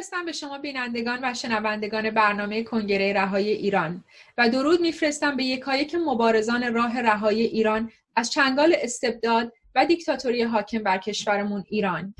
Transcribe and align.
میفرستم 0.00 0.24
به 0.24 0.32
شما 0.32 0.58
بینندگان 0.58 1.18
و 1.22 1.34
شنوندگان 1.34 2.10
برنامه 2.10 2.62
کنگره 2.62 3.12
رهایی 3.12 3.48
ایران 3.48 4.04
و 4.38 4.48
درود 4.48 4.80
میفرستم 4.80 5.36
به 5.36 5.44
یکایک 5.44 5.94
مبارزان 5.94 6.74
راه 6.74 7.00
رهایی 7.00 7.42
ایران 7.42 7.92
از 8.16 8.30
چنگال 8.30 8.76
استبداد 8.78 9.52
و 9.74 9.86
دیکتاتوری 9.86 10.42
حاکم 10.42 10.78
بر 10.78 10.98
کشورمون 10.98 11.64
ایران. 11.68 12.14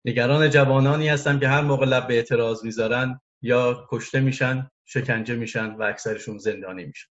نگران 0.05 0.51
جوانانی 0.51 1.09
هستم 1.09 1.41
که 1.41 1.49
هر 1.49 1.61
موقع 1.61 1.87
لب 1.87 2.07
به 2.07 2.15
اعتراض 2.15 2.65
می‌ذارن 2.65 3.21
یا 3.43 3.87
کشته 3.91 4.21
میشن 4.21 4.71
شکنجه 4.85 5.35
میشن 5.35 5.71
و 5.71 5.83
اکثرشون 5.83 6.39
زندانی 6.39 6.85
میشن. 6.85 7.09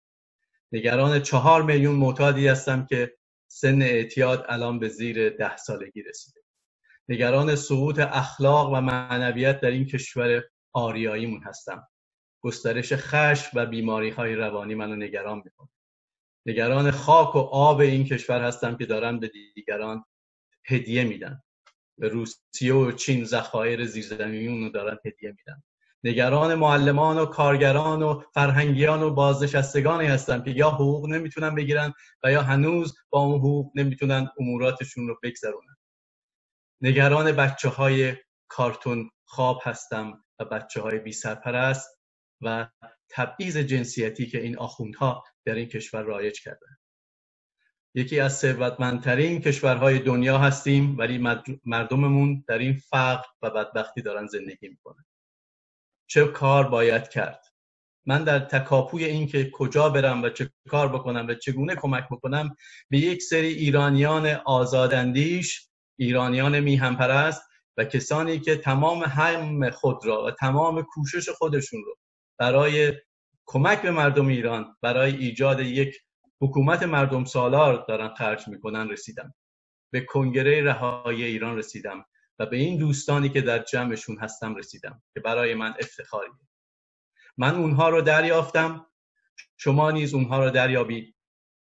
نگران 0.72 1.20
چهار 1.20 1.64
میلیون 1.64 1.96
معتادی 1.96 2.48
هستم 2.48 2.86
که 2.86 3.18
سن 3.48 3.82
اعتیاد 3.82 4.46
الان 4.50 4.80
به 4.80 4.88
زیر 4.88 5.30
ده 5.30 5.58
سالگی 5.58 6.04
رسیده. 6.04 6.40
نگران 7.10 7.56
سقوط 7.56 8.00
اخلاق 8.00 8.70
و 8.74 8.82
معنویت 8.82 9.60
در 9.60 9.72
این 9.72 9.86
کشور 9.86 10.44
آریاییمون 10.74 11.44
هستم. 11.44 11.88
گسترش 12.42 12.94
خشم 12.94 13.50
و 13.54 13.66
بیماری 13.66 14.10
های 14.10 14.36
روانی 14.36 14.76
منو 14.76 14.96
نگران 14.96 15.42
می‌کنه. 15.46 15.70
نگران 16.46 16.92
خاک 16.92 17.36
و 17.36 17.40
آب 17.40 17.80
این 17.80 18.06
کشور 18.06 18.42
هستم 18.42 18.78
که 18.78 18.86
دارن 18.86 19.20
به 19.20 19.32
دیگران 19.56 20.06
هدیه 20.66 21.04
میدن. 21.04 21.42
به 21.98 22.08
روسیه 22.08 22.74
و 22.74 22.92
چین 22.92 23.26
ذخایر 23.26 23.86
زیرزمینی 23.86 24.64
رو 24.66 24.70
دارن 24.70 24.98
هدیه 25.06 25.30
میدن. 25.38 25.64
نگران 26.04 26.56
معلمان 26.56 27.18
و 27.18 27.26
کارگران 27.26 28.04
و 28.04 28.22
فرهنگیان 28.34 29.04
و 29.04 29.14
بازنشستگانی 29.14 30.08
هستم 30.08 30.44
که 30.44 30.52
یا 30.52 30.70
حقوق 30.70 31.10
نمی‌تونن 31.10 31.56
بگیرن 31.56 31.94
و 32.24 32.32
یا 32.32 32.42
هنوز 32.42 32.98
با 33.10 33.20
اون 33.20 33.40
حقوق 33.40 33.72
نمی‌تونن 33.76 34.30
اموراتشون 34.40 35.08
رو 35.08 35.20
بگذرونن. 35.24 35.78
نگران 36.82 37.32
بچه 37.32 37.70
های 37.70 38.16
کارتون 38.48 39.10
خواب 39.26 39.60
هستم 39.64 40.24
و 40.40 40.46
بچه 40.46 40.82
های 40.82 41.00
بی 41.00 41.12
سرپرست 41.12 42.00
و 42.42 42.68
تبعیض 43.10 43.58
جنسیتی 43.58 44.26
که 44.26 44.42
این 44.42 44.58
آخوندها 44.58 45.24
در 45.46 45.56
این 45.56 45.68
کشور 45.68 46.02
رایج 46.02 46.42
کردن. 46.42 46.78
یکی 47.96 48.20
از 48.20 48.38
ثروتمندترین 48.38 49.42
کشورهای 49.42 50.00
دنیا 50.00 50.38
هستیم 50.38 50.98
ولی 50.98 51.18
مردممون 51.66 52.44
در 52.48 52.58
این 52.58 52.74
فقر 52.74 53.28
و 53.42 53.50
بدبختی 53.50 54.02
دارن 54.02 54.28
زندگی 54.28 54.68
می‌کنن. 54.68 55.06
چه 56.10 56.28
کار 56.28 56.68
باید 56.70 57.10
کرد. 57.10 57.46
من 58.06 58.24
در 58.24 58.40
تکاپوی 58.40 59.06
این 59.06 59.28
که 59.28 59.50
کجا 59.54 59.90
برم 59.90 60.24
و 60.24 60.30
چه 60.30 60.50
کار 60.70 60.88
بکنم 60.88 61.28
و 61.30 61.34
چگونه 61.34 61.76
کمک 61.76 62.08
بکنم 62.12 62.56
به 62.90 62.98
یک 62.98 63.22
سری 63.24 63.48
ایرانیان 63.48 64.28
آزاداندیش 64.28 65.70
ایرانیان 66.00 66.60
میهنپرست 66.60 67.42
و 67.78 67.86
کسانی 67.86 68.40
که 68.40 68.56
تمام 68.56 69.04
هم 69.04 69.70
خود 69.70 70.06
را 70.06 70.24
و 70.26 70.32
تمام 70.32 70.82
کوشش 70.82 71.30
خودشون 71.30 71.82
رو 71.86 71.96
برای 72.40 72.94
کمک 73.46 73.82
به 73.82 73.92
مردم 73.92 74.28
ایران 74.28 74.76
برای 74.82 75.16
ایجاد 75.16 75.60
یک 75.60 75.96
حکومت 76.42 76.84
مردم 76.84 77.26
سالار 77.26 77.86
دارن 77.88 78.14
خرج 78.14 78.48
می‌کنن 78.48 78.90
رسیدم. 78.90 79.34
به 79.94 80.02
کنگره 80.02 80.64
رهایی 80.64 81.24
ایران 81.24 81.58
رسیدم. 81.58 82.06
و 82.40 82.46
به 82.46 82.58
این 82.58 82.78
دوستانی 82.78 83.30
که 83.30 83.42
در 83.42 83.60
جمعشون 83.60 84.18
هستم 84.18 84.56
رسیدم 84.56 85.02
که 85.14 85.20
برای 85.20 85.54
من 85.54 85.74
افتخاریه. 85.80 86.32
من 87.38 87.56
اونها 87.56 87.90
رو 87.90 88.02
دریافتم. 88.02 88.86
شما 89.58 89.92
نیز 89.92 90.14
اونها 90.14 90.44
رو 90.44 90.52
دریابید 90.52 91.16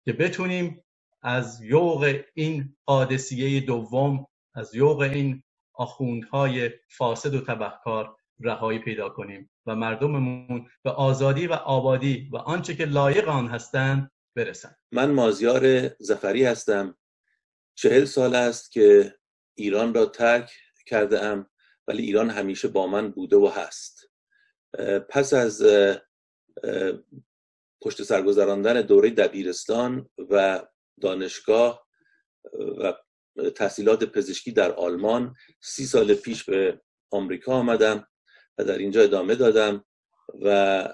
که 0.04 0.12
بتونیم 0.12 0.84
از 1.22 1.62
یوغ 1.62 2.20
این 2.34 2.76
قادسیه 2.86 3.60
دوم 3.60 4.26
از 4.54 4.74
یوغ 4.74 5.00
این 5.00 5.42
آخوندهای 5.74 6.70
فاسد 6.88 7.34
و 7.34 7.40
تبهکار 7.40 8.16
رهایی 8.40 8.78
پیدا 8.78 9.08
کنیم 9.08 9.50
و 9.66 9.76
مردممون 9.76 10.68
به 10.82 10.90
آزادی 10.90 11.46
و 11.46 11.52
آبادی 11.52 12.28
و 12.32 12.36
آنچه 12.36 12.74
که 12.74 12.84
لایق 12.84 13.28
آن 13.28 13.48
هستند 13.48 14.10
برسن. 14.36 14.76
من 14.92 15.10
مازیار 15.10 15.88
زفری 15.88 16.44
هستم. 16.44 16.96
چهل 17.74 18.04
سال 18.04 18.34
است 18.34 18.72
که 18.72 19.14
ایران 19.54 19.94
را 19.94 20.06
ترک 20.06 20.52
کرده 20.86 21.24
ام 21.24 21.50
ولی 21.88 22.02
ایران 22.02 22.30
همیشه 22.30 22.68
با 22.68 22.86
من 22.86 23.10
بوده 23.10 23.36
و 23.36 23.46
هست. 23.46 24.10
پس 25.08 25.34
از 25.34 25.62
پشت 27.82 28.02
سرگذراندن 28.02 28.80
دوره 28.80 29.10
دبیرستان 29.10 30.08
و 30.30 30.62
دانشگاه 31.00 31.86
و 32.78 32.94
تحصیلات 33.50 34.04
پزشکی 34.04 34.52
در 34.52 34.72
آلمان 34.72 35.34
سی 35.60 35.86
سال 35.86 36.14
پیش 36.14 36.44
به 36.44 36.80
آمریکا 37.10 37.52
آمدم 37.52 38.06
و 38.58 38.64
در 38.64 38.78
اینجا 38.78 39.00
ادامه 39.00 39.34
دادم 39.34 39.84
و 40.42 40.88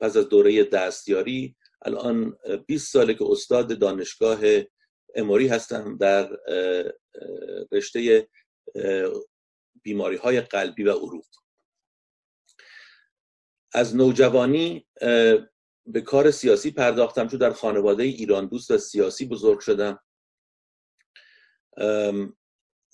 پس 0.00 0.16
از 0.16 0.28
دوره 0.28 0.64
دستیاری 0.64 1.56
الان 1.82 2.38
20 2.66 2.92
ساله 2.92 3.14
که 3.14 3.24
استاد 3.24 3.78
دانشگاه 3.78 4.38
اموری 5.14 5.48
هستم 5.48 5.96
در 5.96 6.36
رشته 7.72 8.28
بیماری 9.82 10.16
های 10.16 10.40
قلبی 10.40 10.82
و 10.82 10.92
عروق. 10.92 11.26
از 13.72 13.96
نوجوانی 13.96 14.86
به 15.86 16.00
کار 16.04 16.30
سیاسی 16.30 16.70
پرداختم 16.70 17.28
چون 17.28 17.38
در 17.38 17.52
خانواده 17.52 18.02
ایران 18.02 18.46
دوست 18.46 18.70
و 18.70 18.78
سیاسی 18.78 19.26
بزرگ 19.26 19.60
شدم. 19.60 20.02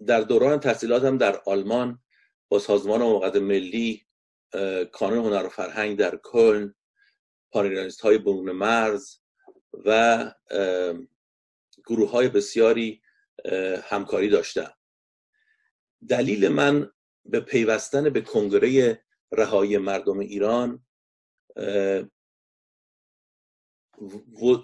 در 0.07 0.21
دوران 0.21 0.61
تحصیلاتم 0.61 1.19
در 1.19 1.43
آلمان 1.47 2.03
با 2.49 2.59
سازمان 2.59 3.03
موقت 3.03 3.37
ملی 3.37 4.07
کانون 4.93 5.19
هنر 5.27 5.47
و 5.47 5.49
فرهنگ 5.49 5.99
در 5.99 6.17
کلن 6.17 6.75
پانیرانیست 7.53 8.01
های 8.01 8.19
برون 8.19 8.53
مرز 8.53 9.19
و 9.85 10.33
گروه 11.87 12.11
های 12.11 12.29
بسیاری 12.29 13.03
همکاری 13.83 14.29
داشتم. 14.29 14.73
دلیل 16.09 16.49
من 16.49 16.93
به 17.25 17.41
پیوستن 17.41 18.11
به 18.11 18.21
کنگره 18.21 19.05
رهایی 19.33 19.79
مردم 19.79 20.19
ایران 20.19 20.87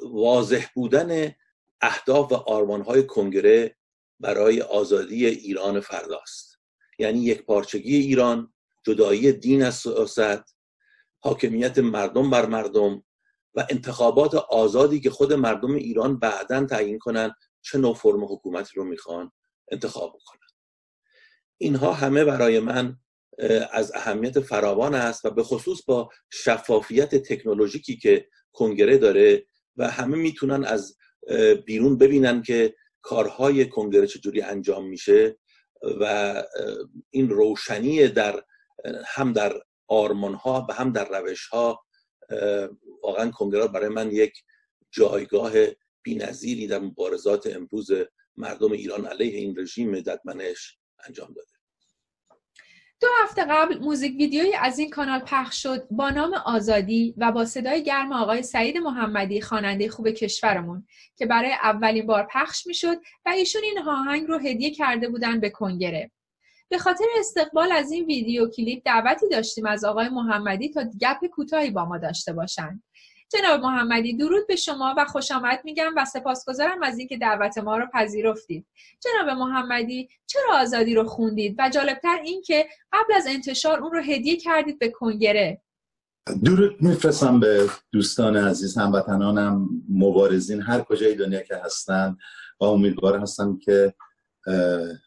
واضح 0.02 0.66
بودن 0.74 1.34
اهداف 1.80 2.32
و 2.32 2.82
های 2.82 3.06
کنگره 3.06 3.76
برای 4.20 4.62
آزادی 4.62 5.26
ایران 5.26 5.80
فرداست. 5.80 6.58
یعنی 6.98 7.18
یک 7.18 7.42
پارچگی 7.42 7.96
ایران 7.96 8.52
جدایی 8.86 9.32
دین 9.32 9.62
از 9.62 9.74
سیاست 9.74 10.56
حاکمیت 11.22 11.78
مردم 11.78 12.30
بر 12.30 12.46
مردم 12.46 13.04
و 13.54 13.66
انتخابات 13.70 14.34
آزادی 14.34 15.00
که 15.00 15.10
خود 15.10 15.32
مردم 15.32 15.74
ایران 15.74 16.18
بعدا 16.18 16.66
تعیین 16.66 16.98
کنن 16.98 17.34
چه 17.62 17.78
نوع 17.78 17.94
فرم 17.94 18.24
حکومتی 18.24 18.76
رو 18.76 18.84
می‌خوان 18.84 19.32
انتخاب 19.70 20.18
کنن 20.26 20.48
اینها 21.58 21.92
همه 21.92 22.24
برای 22.24 22.60
من 22.60 22.96
از 23.72 23.92
اهمیت 23.94 24.40
فراوان 24.40 24.94
است 24.94 25.24
و 25.24 25.30
به 25.30 25.42
خصوص 25.42 25.82
با 25.86 26.10
شفافیت 26.30 27.14
تکنولوژیکی 27.14 27.96
که 27.96 28.28
کنگره 28.52 28.98
داره 28.98 29.46
و 29.76 29.90
همه 29.90 30.16
می‌تونن 30.16 30.64
از 30.64 30.96
بیرون 31.66 31.98
ببینن 31.98 32.42
که 32.42 32.74
کارهای 33.02 33.68
کنگره 33.68 34.06
چجوری 34.06 34.42
انجام 34.42 34.88
میشه 34.88 35.38
و 36.00 36.34
این 37.10 37.30
روشنی 37.30 38.08
در 38.08 38.42
هم 39.06 39.32
در 39.32 39.62
آرمان 39.88 40.34
ها 40.34 40.66
و 40.68 40.72
هم 40.72 40.92
در 40.92 41.08
روش 41.08 41.46
ها 41.46 41.84
واقعا 43.02 43.30
کنگره 43.30 43.68
برای 43.68 43.88
من 43.88 44.10
یک 44.10 44.32
جایگاه 44.90 45.52
بینظیری 46.02 46.66
در 46.66 46.78
مبارزات 46.78 47.46
امروز 47.46 47.90
مردم 48.36 48.72
ایران 48.72 49.06
علیه 49.06 49.38
این 49.38 49.54
رژیم 49.58 50.00
ددمنش 50.00 50.78
انجام 51.06 51.32
داده. 51.32 51.48
دو 53.00 53.08
هفته 53.22 53.44
قبل 53.44 53.78
موزیک 53.78 54.16
ویدیویی 54.16 54.54
از 54.54 54.78
این 54.78 54.90
کانال 54.90 55.20
پخش 55.20 55.62
شد 55.62 55.88
با 55.90 56.10
نام 56.10 56.34
آزادی 56.34 57.14
و 57.16 57.32
با 57.32 57.44
صدای 57.44 57.82
گرم 57.82 58.12
آقای 58.12 58.42
سعید 58.42 58.78
محمدی 58.78 59.40
خواننده 59.40 59.88
خوب 59.88 60.10
کشورمون 60.10 60.86
که 61.16 61.26
برای 61.26 61.52
اولین 61.52 62.06
بار 62.06 62.28
پخش 62.32 62.66
می‌شد 62.66 62.96
و 63.26 63.30
ایشون 63.30 63.62
این 63.64 63.78
آهنگ 63.78 64.26
رو 64.26 64.38
هدیه 64.38 64.70
کرده 64.70 65.08
بودن 65.08 65.40
به 65.40 65.50
کنگره. 65.50 66.10
به 66.68 66.78
خاطر 66.78 67.04
استقبال 67.18 67.72
از 67.72 67.92
این 67.92 68.04
ویدیو 68.04 68.48
کلیپ 68.48 68.82
دعوتی 68.84 69.28
داشتیم 69.28 69.66
از 69.66 69.84
آقای 69.84 70.08
محمدی 70.08 70.68
تا 70.68 70.84
گپ 71.00 71.26
کوتاهی 71.26 71.70
با 71.70 71.84
ما 71.84 71.98
داشته 71.98 72.32
باشند 72.32 72.82
جناب 73.32 73.60
محمدی 73.60 74.16
درود 74.16 74.46
به 74.46 74.56
شما 74.56 74.94
و 74.98 75.04
خوش 75.04 75.30
آمد 75.30 75.60
میگم 75.64 75.92
و 75.96 76.04
سپاسگزارم 76.04 76.82
از 76.82 76.98
اینکه 76.98 77.16
دعوت 77.16 77.58
ما 77.58 77.76
رو 77.76 77.86
پذیرفتید. 77.94 78.66
جناب 79.00 79.38
محمدی 79.38 80.08
چرا 80.26 80.60
آزادی 80.60 80.94
رو 80.94 81.04
خوندید؟ 81.04 81.56
و 81.58 81.70
جالبتر 81.70 82.18
اینکه 82.24 82.66
قبل 82.92 83.14
از 83.14 83.26
انتشار 83.28 83.80
اون 83.80 83.92
رو 83.92 84.00
هدیه 84.02 84.36
کردید 84.36 84.78
به 84.78 84.88
کنگره. 84.88 85.62
درود 86.44 86.82
میفرستم 86.82 87.40
به 87.40 87.68
دوستان 87.92 88.36
عزیز 88.36 88.78
هموطنانم 88.78 89.68
مبارزین 89.88 90.62
هر 90.62 90.80
کجای 90.80 91.14
دنیا 91.14 91.40
که 91.40 91.56
هستن 91.56 92.16
و 92.60 92.64
امیدوار 92.64 93.18
هستم 93.18 93.58
که 93.58 93.94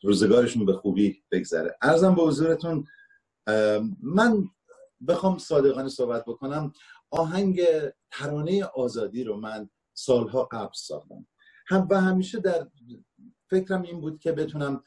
روزگارشون 0.04 0.66
به 0.66 0.74
خوبی 0.74 1.24
بگذره. 1.32 1.78
ارزم 1.82 2.16
به 2.16 2.22
حضورتون 2.22 2.86
من 4.04 4.44
بخوام 5.08 5.38
صادقانه 5.38 5.90
صحبت 5.90 6.26
بکنم. 6.26 6.74
آهنگ 7.12 7.62
ترانه 8.18 8.66
آزادی 8.66 9.24
رو 9.24 9.38
من 9.38 9.70
سالها 9.94 10.44
قبل 10.44 10.74
ساختم. 10.76 11.28
هم 11.68 11.88
و 11.92 12.02
همیشه 12.02 12.40
در 12.40 12.68
فکرم 13.50 13.82
این 13.82 14.02
بود 14.02 14.20
که 14.20 14.32
بتونم 14.32 14.84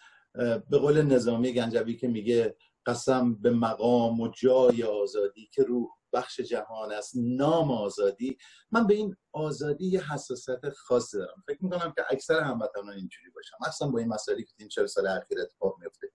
به 0.70 0.78
قول 0.78 1.02
نظامی 1.02 1.52
گنجوی 1.52 1.96
که 1.96 2.08
میگه 2.08 2.56
قسم 2.86 3.34
به 3.34 3.50
مقام 3.50 4.20
و 4.20 4.28
جای 4.28 4.82
آزادی 4.82 5.48
که 5.52 5.62
روح 5.62 5.88
بخش 6.12 6.40
جهان 6.40 6.92
است 6.92 7.12
نام 7.16 7.70
آزادی. 7.70 8.36
من 8.70 8.86
به 8.86 8.94
این 8.94 9.16
آزادی 9.32 9.86
یه 9.86 10.12
حساسیت 10.12 10.70
خاصی 10.70 11.18
دارم. 11.18 11.42
فکر 11.46 11.64
می‌کنم 11.64 11.92
که 11.96 12.04
اکثر 12.10 12.40
هموطنان 12.40 12.88
اینجوری 12.88 13.30
باشم 13.34 13.56
اصلا 13.66 13.88
با 13.88 13.98
این 13.98 14.08
مسائلی 14.08 14.44
که 14.44 14.52
این 14.58 14.68
چهل 14.68 14.86
سال 14.86 15.06
اخیر 15.06 15.40
اتفاق 15.40 15.76
میفته 15.80 16.12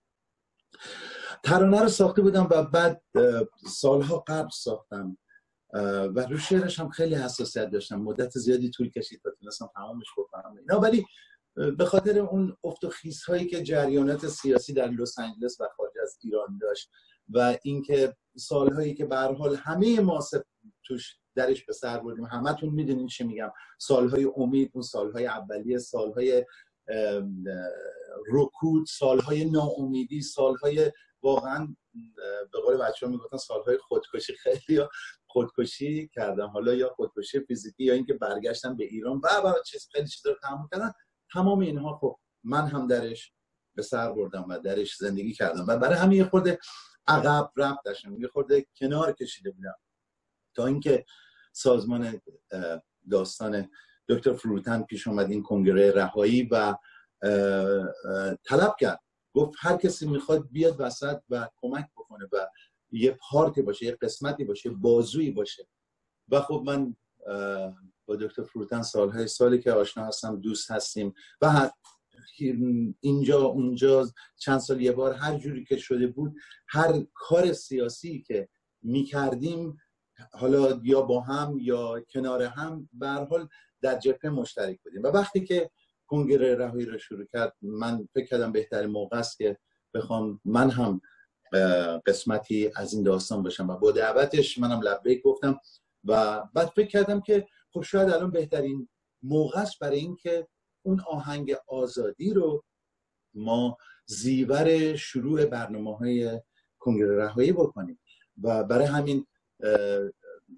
ترانه 1.44 1.80
رو 1.80 1.88
ساخته 1.88 2.22
بودم 2.22 2.48
و 2.50 2.62
بعد 2.62 3.02
سالها 3.68 4.24
قبل 4.28 4.50
ساختم. 4.52 5.18
و 6.14 6.26
رو 6.30 6.38
شعرش 6.38 6.80
هم 6.80 6.88
خیلی 6.88 7.14
حساسیت 7.14 7.70
داشتم. 7.70 7.96
مدت 7.96 8.30
زیادی 8.30 8.70
طول 8.70 8.90
کشید 8.90 9.20
تا 9.22 9.30
تونستم 9.30 9.70
تمامش 9.74 10.06
بکنم 10.18 10.56
اینا 10.56 10.80
ولی 10.80 11.06
به 11.54 11.84
خاطر 11.84 12.18
اون 12.18 12.56
افت 12.64 12.84
و 12.84 12.90
هایی 13.28 13.46
که 13.46 13.62
جریانات 13.62 14.26
سیاسی 14.26 14.72
در 14.72 14.88
لس 14.88 15.18
آنجلس 15.18 15.60
و 15.60 15.68
خارج 15.76 15.92
از 16.02 16.18
ایران 16.24 16.58
داشت 16.60 16.90
و 17.28 17.58
اینکه 17.62 18.16
سالهایی 18.36 18.94
که 18.94 19.04
به 19.04 19.16
حال 19.16 19.56
همه 19.56 20.00
ما 20.00 20.20
توش 20.86 21.16
درش 21.34 21.64
به 21.64 21.72
سر 21.72 21.98
بردیم 21.98 22.24
همتون 22.24 22.68
می‌دونین 22.68 23.06
چی 23.06 23.24
میگم. 23.24 23.52
سالهای 23.78 24.30
امید 24.36 24.70
اون 24.74 24.82
سالهای 24.82 25.26
اولیه 25.26 25.78
سالهای 25.78 26.44
رکود 28.32 28.86
سالهای 28.86 29.50
ناامیدی 29.50 30.22
سالهای 30.22 30.92
واقعا 31.22 31.74
به 32.52 32.60
قول 32.64 32.76
بچه 32.76 33.06
ها 33.06 33.12
می‌گفتن 33.12 33.36
سالهای 33.36 33.78
خودکشی 33.78 34.34
خیلی 34.34 34.80
خودکشی 35.34 36.08
کردم 36.14 36.46
حالا 36.46 36.74
یا 36.74 36.88
خودکشی 36.88 37.40
فیزیکی 37.40 37.84
یا 37.84 37.94
اینکه 37.94 38.14
برگشتم 38.14 38.76
به 38.76 38.84
ایران. 38.84 39.20
و 39.24 39.28
و 39.44 39.52
چیز 39.66 39.88
خیلی 39.92 40.08
چیزا 40.08 40.30
رو 40.30 40.36
تحمل 40.42 40.66
کردن. 40.72 40.92
تمام 41.32 41.58
اینها 41.60 41.98
خب 41.98 42.18
من 42.44 42.66
هم 42.66 42.86
درش 42.86 43.32
به 43.74 43.82
سر 43.82 44.12
بردم 44.12 44.46
و 44.48 44.58
درش 44.58 44.96
زندگی 44.96 45.32
کردم. 45.32 45.64
و 45.68 45.76
برای 45.76 45.98
همین 45.98 46.18
یه 46.18 46.24
خورده 46.24 46.58
عقب 47.06 47.50
رفت 47.56 47.84
داشتم 47.84 48.20
یه 48.20 48.28
خورده 48.28 48.66
کنار 48.78 49.12
کشیده 49.12 49.50
بودم. 49.50 49.74
تا 50.56 50.66
اینکه 50.66 51.04
سازمان 51.52 52.20
داستان 53.10 53.70
دکتر 54.08 54.32
فروتن 54.32 54.82
پیش 54.82 55.06
اومد 55.06 55.30
این 55.30 55.42
کنگره 55.42 55.92
رهایی 55.92 56.48
و 56.50 56.76
طلب 58.44 58.76
کرد. 58.80 59.00
گفت 59.34 59.54
هر 59.58 59.76
کسی 59.76 60.06
می‌خواد 60.06 60.48
بیاد 60.50 60.76
وسط 60.78 61.20
و 61.30 61.48
کمک 61.56 61.86
بکنه 61.96 62.28
و 62.32 62.46
یه 62.94 63.18
پارتی 63.30 63.62
باشه 63.62 63.86
یه 63.86 63.98
قسمتی 64.02 64.44
باشه 64.44 64.70
بازویی 64.70 65.30
باشه. 65.30 65.66
و 66.28 66.40
خب 66.40 66.62
من 66.66 66.96
با 68.06 68.16
دکتر 68.16 68.42
فروتن 68.42 68.82
سالهای 68.82 69.26
سالی 69.26 69.58
که 69.58 69.72
آشنا 69.72 70.04
هستم 70.04 70.40
دوست 70.40 70.70
هستیم. 70.70 71.14
و 71.40 71.70
اینجا 73.00 73.44
اونجا 73.44 74.08
چند 74.36 74.58
سال 74.58 74.80
یه 74.80 74.92
بار 74.92 75.12
هر 75.12 75.38
جوری 75.38 75.64
که 75.64 75.76
شده 75.76 76.06
بود 76.06 76.36
هر 76.68 77.06
کار 77.14 77.52
سیاسی 77.52 78.24
که 78.26 78.48
می‌کردیم 78.82 79.78
حالا 80.32 80.80
یا 80.84 81.02
با 81.02 81.20
هم 81.20 81.58
یا 81.60 82.00
کنار 82.00 82.42
هم 82.42 82.88
به 82.92 83.08
حال 83.08 83.48
در 83.80 83.98
جبهه 83.98 84.30
مشترک 84.30 84.80
بودیم. 84.82 85.02
و 85.02 85.06
وقتی 85.06 85.44
که 85.44 85.70
کنگره 86.06 86.54
رهایی 86.54 86.86
رو 86.86 86.98
شروع 86.98 87.24
کرد 87.32 87.56
من 87.62 88.08
فکر 88.14 88.26
کردم 88.26 88.52
بهترین 88.52 88.90
موقع 88.90 89.18
است 89.18 89.38
که 89.38 89.58
بخوام 89.94 90.40
من 90.44 90.70
هم 90.70 91.00
قسمتی 92.06 92.70
از 92.76 92.94
این 92.94 93.02
داستان 93.02 93.42
باشم. 93.42 93.70
و 93.70 93.76
با 93.76 93.92
دعوتش 93.92 94.58
منم 94.58 94.80
لبیک 94.82 95.22
گفتم 95.22 95.60
و 96.04 96.42
بعد 96.54 96.68
فکر 96.68 96.88
کردم 96.88 97.20
که 97.20 97.46
خب 97.72 97.82
شاید 97.82 98.10
الان 98.10 98.30
بهترین 98.30 98.88
موقع 99.22 99.60
است 99.60 99.78
برای 99.78 99.98
اینکه 99.98 100.48
اون 100.82 101.00
آهنگ 101.00 101.56
آزادی 101.68 102.32
رو 102.32 102.64
مازیور 103.34 104.96
شروع 104.96 105.44
برنامه 105.44 105.96
های 105.96 106.40
کنگره 106.78 107.16
رهایی 107.16 107.52
بکنیم. 107.52 108.00
و 108.42 108.64
برای 108.64 108.86
همین 108.86 109.26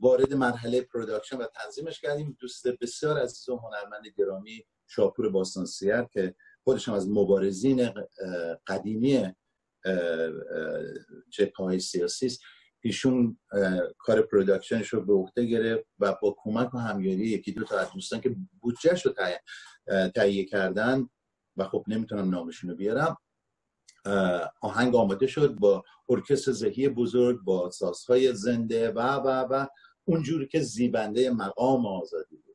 وارد 0.00 0.34
مرحله 0.34 0.80
production 0.80 1.36
و 1.36 1.46
تنظیمش 1.46 2.00
کردیم. 2.00 2.36
دوست 2.40 2.68
بسیار 2.68 3.18
عزیز 3.18 3.48
و 3.48 3.56
هنرمند 3.56 4.06
گرامی 4.18 4.64
شاپور 4.86 5.28
باستانسیر 5.28 6.02
که 6.02 6.34
خودشم 6.64 6.92
از 6.92 7.08
مبارزین 7.08 7.90
قدیمی 8.66 9.34
چهره‌های 11.30 11.80
سیاسی 11.80 12.26
است. 12.26 12.40
ایشون 12.80 13.38
کار 13.98 14.22
production 14.22 14.77
ش 14.77 14.88
رو 14.88 15.04
به 15.04 15.12
عهده 15.12 15.46
گرفت 15.46 15.86
و 15.98 16.16
با 16.22 16.36
کمک 16.38 16.74
و 16.74 16.78
همیاری 16.78 17.26
یکی 17.26 17.52
دو 17.52 17.64
تا 17.64 17.78
از 17.78 17.92
دوستان 17.92 18.20
که 18.20 18.36
بودجهش 18.60 19.06
رو 19.06 19.14
تهیه 20.14 20.44
کردن 20.44 21.08
و 21.56 21.64
خب 21.64 21.84
نمی‌تونم 21.88 22.30
نامشون 22.30 22.70
رو 22.70 22.76
بیارم 22.76 23.16
آهنگ 24.60 24.94
آماده 24.94 25.26
شد 25.26 25.54
با 25.54 25.84
ارکستر 26.08 26.52
زهی 26.52 26.88
بزرگ 26.88 27.40
با 27.44 27.70
سازهای 27.70 28.34
زنده 28.34 28.90
و 28.90 29.00
و 29.00 29.28
و 29.50 29.66
اونجوری 30.04 30.48
که 30.48 30.60
زیبنده 30.60 31.30
مقام 31.30 31.86
آزادی 31.86 32.45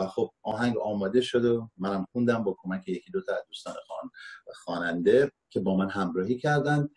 و 0.00 0.06
خب 0.06 0.30
آهنگ 0.42 0.78
آماده 0.78 1.20
شد 1.20 1.44
و 1.44 1.68
منم 1.76 2.06
خوندم 2.12 2.44
با 2.44 2.56
کمک 2.62 2.88
یکی 2.88 3.10
دو 3.10 3.20
تا 3.22 3.32
دوستان 3.48 3.74
خان 3.88 4.10
خواننده 4.54 5.32
که 5.50 5.60
با 5.60 5.76
من 5.76 5.90
همراهی 5.90 6.38
کردن 6.38 6.88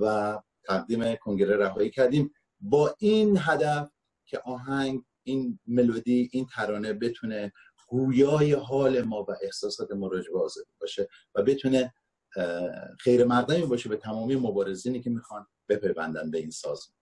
و 0.00 0.38
تقدیم 0.64 1.14
کنگره 1.14 1.56
رهایی 1.56 1.90
کردیم. 1.90 2.30
با 2.60 2.94
این 2.98 3.38
هدف 3.40 3.90
که 4.26 4.38
آهنگ 4.38 5.02
این 5.22 5.58
ملودی 5.66 6.28
این 6.32 6.46
ترانه 6.54 6.92
بتونه 6.92 7.52
گویای 7.88 8.52
حال 8.52 9.02
ما 9.02 9.22
و 9.22 9.36
احساسات 9.42 9.92
ما 9.92 10.10
باشه 10.80 11.08
و 11.34 11.42
بتونه 11.42 11.94
خیر 13.00 13.24
مردمی 13.24 13.66
باشه 13.66 13.88
به 13.88 13.96
تمامی 13.96 14.36
مبارزینی 14.36 15.00
که 15.00 15.10
می‌خوان 15.10 15.46
بپیوندن 15.68 16.30
به 16.30 16.38
این 16.38 16.50
سازمان. 16.50 17.01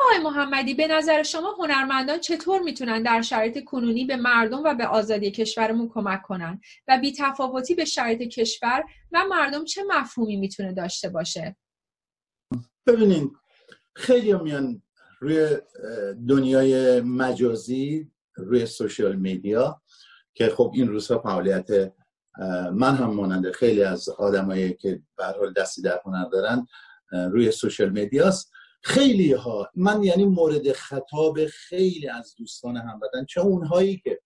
آقای 0.00 0.18
محمدی 0.18 0.74
به 0.74 0.86
نظر 0.86 1.22
شما 1.22 1.54
هنرمندان 1.58 2.18
چطور 2.18 2.60
می‌تونن 2.60 3.02
در 3.02 3.22
شرایط 3.22 3.64
کنونی 3.64 4.04
به 4.04 4.16
مردم 4.16 4.62
و 4.64 4.74
به 4.74 4.86
آزادی 4.86 5.30
کشورمون 5.30 5.88
کمک 5.88 6.22
کنن؟ 6.22 6.60
و 6.88 6.98
بی 6.98 7.12
تفاوتی 7.18 7.74
به 7.74 7.84
شرایط 7.84 8.22
کشور 8.22 8.84
و 9.12 9.24
مردم 9.30 9.64
چه 9.64 9.82
مفهومی 9.88 10.36
می‌تونه 10.36 10.72
داشته 10.72 11.08
باشه؟ 11.08 11.56
ببینین 12.86 13.30
خیلی 13.96 14.32
میان 14.32 14.82
روی 15.20 15.48
دنیای 16.28 17.00
مجازی 17.00 18.10
روی 18.36 18.66
سوشیال 18.66 19.16
میدیا 19.16 19.82
که 20.34 20.48
خب 20.48 20.72
این 20.74 20.88
روزها 20.88 21.18
فعالیت 21.18 21.92
من 22.72 22.94
هم 22.94 23.14
ماننده 23.14 23.52
خیلی 23.52 23.82
از 23.82 24.08
آدمایی 24.08 24.74
که 24.74 25.02
به 25.16 25.24
حال 25.24 25.52
دستی 25.52 25.82
در 25.82 26.00
هنر 26.04 26.28
دارن 26.28 26.66
روی 27.12 27.50
سوشیال 27.50 27.90
میدیاست. 27.90 28.52
خیلی 28.82 29.32
ها 29.32 29.70
من 29.74 30.02
یعنی 30.02 30.24
مورد 30.24 30.72
خطاب 30.72 31.46
خیلی 31.46 32.08
از 32.08 32.34
دوستان 32.38 32.76
هموطن 32.76 33.24
چه 33.24 33.40
اونهایی 33.40 34.00
که 34.04 34.20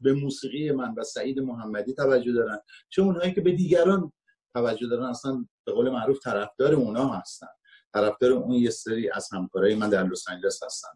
به 0.00 0.12
موسیقی 0.12 0.70
من 0.70 0.94
و 0.96 1.04
سعید 1.04 1.40
محمدی 1.40 1.94
توجه 1.94 2.32
دارن 2.32 2.60
چه 2.88 3.02
اونهایی 3.02 3.32
که 3.32 3.40
به 3.40 3.52
دیگران 3.52 4.12
توجه 4.54 4.86
دارن 4.86 5.04
اصلا 5.04 5.46
به 5.66 5.72
قول 5.72 5.90
معروف 5.90 6.18
طرفدار 6.18 6.74
اونا 6.74 7.08
هستن. 7.08 7.46
طرفدار 7.94 8.32
اون 8.32 8.54
یه 8.54 8.70
سری 8.70 9.10
از 9.10 9.28
همکارای 9.32 9.74
من 9.74 9.90
در 9.90 10.04
لس 10.04 10.28
آنجلس 10.28 10.62
هستن. 10.62 10.88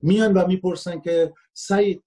میان 0.00 0.32
و 0.32 0.46
می‌پرسن 0.46 1.00
که 1.00 1.34
سعید 1.52 2.04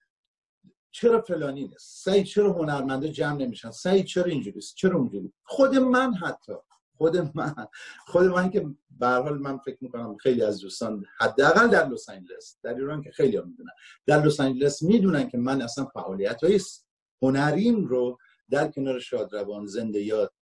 چرا 0.91 1.21
فلانی 1.21 1.67
نیست؟ 1.67 2.03
سعید 2.03 2.25
چرا 2.25 2.53
هنرمنده 2.53 3.09
جمع 3.09 3.37
نمیشن؟ 3.37 3.71
سعید 3.71 4.05
چرا 4.05 4.23
اینجوریست؟ 4.23 4.75
چرا 4.75 4.97
اونجوری؟ 4.97 5.33
خود 5.43 5.75
من 5.75 6.13
حتی 6.13 6.53
خود 7.01 7.17
من. 7.37 7.67
خود 8.07 8.25
من 8.25 8.49
که 8.49 8.65
به 8.99 9.07
حال 9.07 9.37
من 9.37 9.57
فکر 9.57 9.77
می‌کنم 9.81 10.17
خیلی 10.17 10.43
از 10.43 10.59
دوستان 10.59 11.05
حداقل 11.19 11.67
در 11.67 11.89
لس 11.89 12.09
آنجلس 12.09 12.57
در 12.63 12.73
ایران 12.73 13.01
که 13.01 13.11
خیلی 13.11 13.37
هم 13.37 13.47
می‌دونن 13.47 13.71
در 14.05 14.25
لس 14.25 14.39
آنجلس 14.39 14.81
می‌دونن 14.81 15.29
که 15.29 15.37
من 15.37 15.61
اصلا 15.61 15.85
فعالیت 15.85 16.43
های 16.43 16.59
هنریم 17.21 17.85
رو 17.85 18.17
در 18.49 18.71
کنار 18.71 18.99
شادروان 18.99 19.65
زنده 19.65 20.01
یاد 20.01 20.33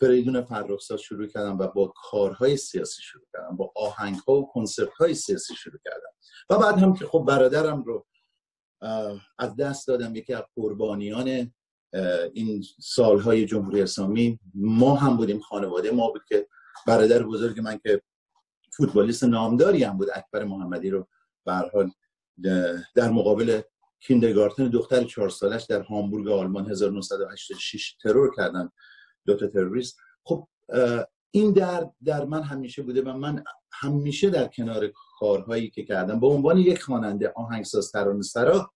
فریدون 0.00 0.42
فرخزاد 0.42 0.98
شروع 0.98 1.26
کردم 1.26 1.58
و 1.58 1.66
با 1.66 1.92
کارهای 2.10 2.56
سیاسی 2.56 3.02
شروع 3.02 3.24
کردم 3.32 3.56
با 3.56 3.72
آهنگ 3.76 4.16
ها 4.16 4.34
و 4.34 4.48
کنسرت 4.52 4.92
های 4.92 5.14
سیاسی 5.14 5.54
شروع 5.54 5.78
کردم. 5.84 6.12
و 6.50 6.58
بعد 6.58 6.78
هم 6.78 6.94
که 6.94 7.06
خب 7.06 7.24
برادرم 7.28 7.82
رو 7.82 8.06
از 9.38 9.56
دست 9.56 9.88
دادم 9.88 10.16
یکی 10.16 10.34
از 10.34 10.42
قربانیان 10.56 11.52
این 12.32 12.64
سالهای 12.80 13.46
جمهوری 13.46 13.82
اسلامی 13.82 14.38
ما 14.54 14.94
هم 14.94 15.16
بودیم 15.16 15.40
خانواده 15.40 15.90
ما 15.90 16.10
بود 16.10 16.22
که 16.28 16.46
برادر 16.86 17.22
بزرگ 17.22 17.60
من 17.60 17.78
که 17.78 18.02
فوتبالیست 18.76 19.24
نامداری 19.24 19.84
هم 19.84 19.98
بود 19.98 20.08
اکبر 20.14 20.44
محمدی 20.44 20.90
رو 20.90 21.08
حال 21.46 21.90
در 22.94 23.10
مقابل 23.10 23.60
کیندرگارتن 24.00 24.68
دختر 24.68 25.04
چهار 25.04 25.28
سالش 25.28 25.64
در 25.64 25.82
هامبورگ 25.82 26.28
آلمان 26.28 26.70
1986 26.70 27.96
ترور 28.02 28.36
کردن 28.36 28.70
دو 29.26 29.36
تا 29.36 29.46
تروریست. 29.46 29.96
خب 30.24 30.48
این 31.30 31.52
در 31.52 31.90
در 32.04 32.24
من 32.24 32.42
همیشه 32.42 32.82
بوده 32.82 33.02
و 33.02 33.12
من 33.12 33.44
همیشه 33.72 34.30
در 34.30 34.48
کنار 34.48 34.92
کارهایی 35.18 35.70
که 35.70 35.84
کردم 35.84 36.20
به 36.20 36.26
عنوان 36.26 36.58
یک 36.58 36.82
خواننده 36.82 37.32
آهنگساز 37.36 37.92
ترانه‌سرا 37.92 38.72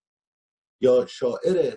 یا 0.80 1.06
شاعر 1.06 1.76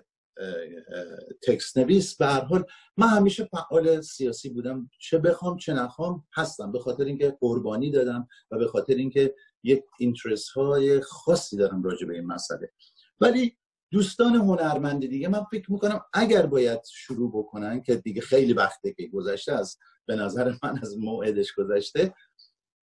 تکست 1.43 1.77
نویس 1.77 2.17
به 2.17 2.25
هر 2.25 2.41
حال 2.41 2.65
من 2.97 3.07
همیشه 3.07 3.45
فعال 3.45 4.01
سیاسی 4.01 4.49
بودم. 4.49 4.89
چه 4.99 5.17
بخوام 5.17 5.57
چه 5.57 5.73
نخوام 5.73 6.27
هستم. 6.33 6.71
به 6.71 6.79
خاطر 6.79 7.03
اینکه 7.03 7.37
قربانی 7.39 7.91
دادم 7.91 8.27
و 8.51 8.57
به 8.57 8.67
خاطر 8.67 8.93
اینکه 8.93 9.35
یک 9.63 9.83
اینترست 9.99 10.49
های 10.49 11.01
خاصی 11.01 11.57
دارم 11.57 11.83
راجع 11.83 12.07
به 12.07 12.13
این 12.13 12.25
مسئله. 12.25 12.71
ولی 13.19 13.57
دوستان 13.91 14.35
هنرمند 14.35 15.05
دیگه 15.05 15.27
من 15.27 15.43
فکر 15.51 15.71
می‌کنم 15.71 16.01
اگر 16.13 16.45
باید 16.45 16.79
شروع 16.91 17.31
بکنن 17.31 17.81
که 17.81 17.95
دیگه 17.95 18.21
خیلی 18.21 18.53
وقته 18.53 18.93
که 18.93 19.07
گذشته 19.07 19.53
از 19.53 19.77
به 20.05 20.15
نظر 20.15 20.53
من 20.63 20.79
از 20.81 20.97
موعدش 20.97 21.53
گذشته 21.53 22.13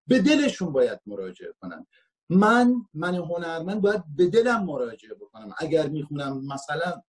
به 0.07 0.19
دلشون 0.19 0.73
باید 0.73 1.01
مراجعه 1.07 1.55
کنن. 1.61 1.87
من 2.29 2.75
من 2.95 3.15
هنرمند 3.15 3.81
باید 3.81 4.03
به 4.17 4.27
دلم 4.27 4.65
مراجعه 4.65 5.15
بکنم. 5.15 5.55
اگر 5.59 5.89
می‌خونم 5.89 6.47
مثلا 6.47 7.03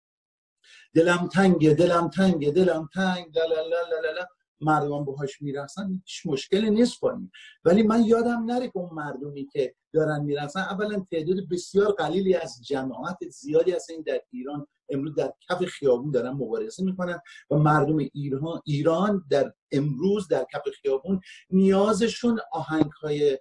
دلم 0.95 1.27
تنگه 1.27 1.73
دلم 1.73 2.09
تنگه 2.09 2.51
دلم 2.51 2.89
تنگ 2.93 3.37
لا 3.37 4.25
مردم 4.61 5.05
باهاش 5.05 5.41
می‌رسن 5.41 6.01
هیچ 6.05 6.21
مشکلی 6.25 6.69
نیست 6.69 6.99
با 6.99 7.19
ولی 7.65 7.83
من 7.83 8.03
یادم 8.03 8.45
نره 8.45 8.67
که 8.67 8.77
اون 8.77 8.89
مردمی 8.93 9.47
که 9.47 9.75
دارن 9.93 10.23
می‌رسن 10.23 10.59
اولا 10.59 11.05
تعداد 11.11 11.37
بسیار 11.51 11.91
قلیلی 11.91 12.35
از 12.35 12.65
جماعت 12.65 13.17
زیادی 13.29 13.71
هستن. 13.71 14.01
در 14.05 14.21
ایران 14.31 14.67
امروز 14.89 15.15
در 15.15 15.33
کف 15.49 15.65
خیابون 15.65 16.11
دارن 16.11 16.29
مبارزه 16.29 16.83
می‌کنن 16.83 17.19
و 17.51 17.55
مردم 17.55 17.97
ایران 17.97 18.61
ایران 18.65 19.25
در 19.29 19.53
امروز 19.71 20.27
در 20.27 20.45
کف 20.53 20.61
خیابون 20.81 21.21
نیازشون 21.49 22.39
آهنگ 22.51 22.91
های 23.01 23.39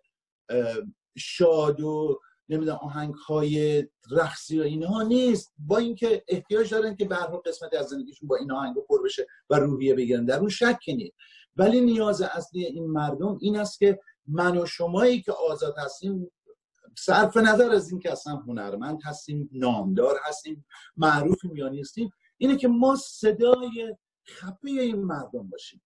شاد 1.19 1.81
و 1.81 2.21
نمی‌دونم 2.53 2.79
آهنگ 2.83 3.15
های 3.15 3.85
رقصی 4.11 4.61
و 4.61 4.63
اینها 4.63 5.03
نیست. 5.03 5.53
با 5.59 5.79
اینکه 5.79 6.25
احتیاج 6.29 6.71
دارن 6.71 6.97
که 6.97 7.05
به 7.05 7.17
قسمتی 7.47 7.77
از 7.77 7.87
زندگیشون 7.87 8.29
با 8.29 8.37
این 8.37 8.53
آهنگ 8.53 8.77
پر 8.89 9.03
بشه 9.03 9.27
و 9.51 9.59
روحیه 9.59 9.95
بگیرن. 9.95 10.25
در 10.25 10.39
اون 10.39 10.49
شک 10.49 10.79
نیست. 10.89 11.17
ولی 11.57 11.81
نیاز 11.81 12.23
اصلی 12.23 12.65
این 12.65 12.87
مردم 12.87 13.39
این 13.41 13.57
است 13.57 13.79
که 13.79 14.01
من 14.27 14.59
و 14.59 14.67
شمایی 14.67 15.23
که 15.23 15.33
آزاد 15.33 15.75
هستیم 15.79 16.31
صرف 16.99 17.37
نظر 17.37 17.71
از 17.71 17.91
اینکه 17.91 18.13
اصلا 18.13 18.37
هنرمند 18.37 18.99
هستیم 19.05 19.51
نامدار 19.53 20.17
هستیم 20.25 20.65
معروف 20.97 21.39
یا 21.55 21.69
نیستیم 21.69 22.11
اینه 22.39 22.57
که 22.57 22.69
ما 22.69 22.97
صدای 22.97 23.97
خفه 24.29 24.69
این 24.69 25.05
مردم 25.05 25.49
باشیم. 25.49 25.83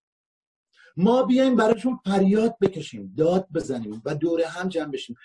ما 0.97 1.23
بیایم 1.23 1.57
براشون 1.57 1.99
فریاد 2.05 2.57
بکشیم 2.61 3.15
داد 3.17 3.47
بزنیم 3.55 4.03
و 4.05 4.15
دوره 4.15 4.47
هم 4.47 4.69
جمع 4.69 4.91
بشیم. 4.91 5.17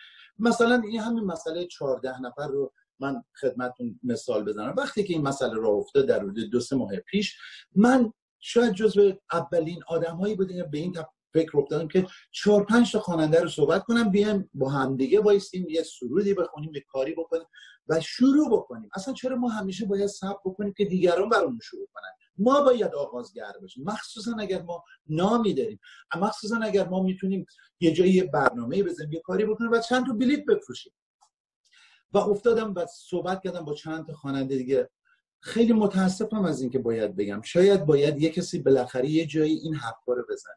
مثلا 0.41 0.81
این 0.91 0.99
همین 0.99 1.23
مسئله 1.23 1.65
14 1.65 2.21
نفر 2.21 2.47
رو 2.47 2.73
من 2.99 3.23
خدمتون 3.41 3.99
مثال 4.03 4.45
بزنم. 4.45 4.73
وقتی 4.77 5.03
که 5.03 5.13
این 5.13 5.21
مسئله 5.21 5.53
را 5.53 5.69
افتاد 5.69 6.05
در 6.07 6.19
حدود 6.19 6.49
دو 6.51 6.59
سه 6.59 6.75
ماه 6.75 6.95
پیش 6.95 7.37
من 7.75 8.13
شاید 8.39 8.73
جزو 8.73 9.13
اولین 9.33 9.79
آدمهایی 9.87 10.35
بودیم 10.35 10.69
به 10.71 10.77
این 10.77 10.95
فکر 11.33 11.57
افتادم 11.57 11.87
که 11.87 12.07
چهار 12.31 12.65
پنج 12.65 12.91
تا 12.91 12.99
خواننده 12.99 13.41
رو 13.41 13.49
صحبت 13.49 13.83
کنم 13.83 14.11
بیایم 14.11 14.49
با 14.53 14.69
همدیگه 14.69 15.19
وایسیم 15.19 15.69
یه 15.69 15.83
سرودی 15.83 16.33
بخونیم 16.33 16.75
یه 16.75 16.81
کاری 16.81 17.13
بکنیم 17.13 17.45
و 17.87 17.99
شروع 17.99 18.49
بکنیم. 18.51 18.89
اصلا 18.95 19.13
چرا 19.13 19.35
ما 19.35 19.49
همیشه 19.49 19.85
باید 19.85 20.07
صبر 20.07 20.39
بکنیم 20.45 20.73
که 20.73 20.85
دیگران 20.85 21.29
برامون 21.29 21.59
شروع 21.61 21.87
کنن؟ 21.93 22.20
ما 22.37 22.61
باید 22.61 22.95
آغازگر 22.95 23.51
باشیم. 23.61 23.83
مخصوصا 23.83 24.35
اگر 24.39 24.61
ما 24.61 24.83
نامی 25.07 25.53
داریم. 25.53 25.79
مخصوصا 26.15 26.57
اگر 26.57 26.87
ما 26.87 27.03
می‌تونیم 27.03 27.45
یه 27.79 27.93
جایی 27.93 28.13
یه 28.13 28.23
برنامه 28.23 28.83
بزنیم 28.83 29.11
یه 29.11 29.19
کاری 29.19 29.45
بکنیم 29.45 29.71
و 29.71 29.79
چند 29.79 30.07
تا 30.07 30.13
بلیت 30.13 30.45
بفروشیم. 30.45 30.93
و 32.13 32.17
افتادم 32.17 32.73
و 32.75 32.85
صحبت 32.85 33.41
کردم 33.43 33.65
با 33.65 33.73
چند 33.73 34.07
تا 34.07 34.13
خواننده 34.13 34.57
دیگه. 34.57 34.89
خیلی 35.39 35.73
متاسفم 35.73 36.45
از 36.45 36.61
اینکه 36.61 36.79
باید 36.79 37.15
بگم. 37.15 37.41
شاید 37.41 37.85
باید 37.85 38.21
یه 38.21 38.29
کسی 38.29 38.59
بالاخره 38.59 39.09
یه 39.09 39.25
جایی 39.25 39.55
این 39.55 39.75
حرفا 39.75 40.13
رو 40.13 40.25
بزنه. 40.29 40.55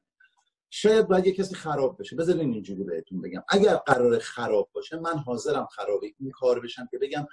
شاید 0.70 1.08
باید 1.08 1.26
یه 1.26 1.32
کسی 1.32 1.54
خراب 1.54 2.00
بشه. 2.00 2.16
بذارین 2.16 2.52
اینجوری 2.52 2.84
بهتون 2.84 3.20
بگم. 3.20 3.42
اگر 3.48 3.76
قرار 3.76 4.18
خراب 4.18 4.70
باشه 4.72 4.96
من 4.96 5.18
حاضرم 5.18 5.66
خراب 5.66 6.00
این 6.18 6.30
کار 6.30 6.60
بشم 6.60 6.88
که 6.90 6.98
بگم 6.98 7.26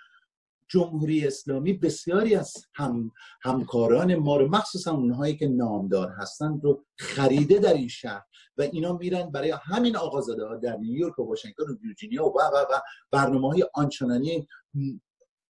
جمهوری 0.71 1.27
اسلامی 1.27 1.73
بسیاری 1.73 2.35
از 2.35 2.53
هم 2.73 3.11
همکاران 3.41 4.15
ما 4.15 4.37
رو 4.37 4.47
مخصوصا 4.47 4.91
اونهایی 4.91 5.37
که 5.37 5.47
نامدار 5.47 6.09
هستن 6.09 6.59
رو 6.63 6.85
خریده 6.99 7.59
در 7.59 7.73
این 7.73 7.87
شهر 7.87 8.23
و 8.57 8.61
اینا 8.61 8.93
میرن 8.93 9.31
برای 9.31 9.53
همین 9.63 9.97
آقازاده 9.97 10.45
ها 10.45 10.55
در 10.55 10.77
نیویورک 10.77 11.19
و 11.19 11.23
واشنگتن 11.23 11.63
و 11.63 11.75
ویرجینیا 11.83 12.25
و 12.25 12.41
و 12.53 12.57
و 12.71 12.79
برنامه 13.11 13.47
های 13.47 13.65
آنچنانی 13.73 14.47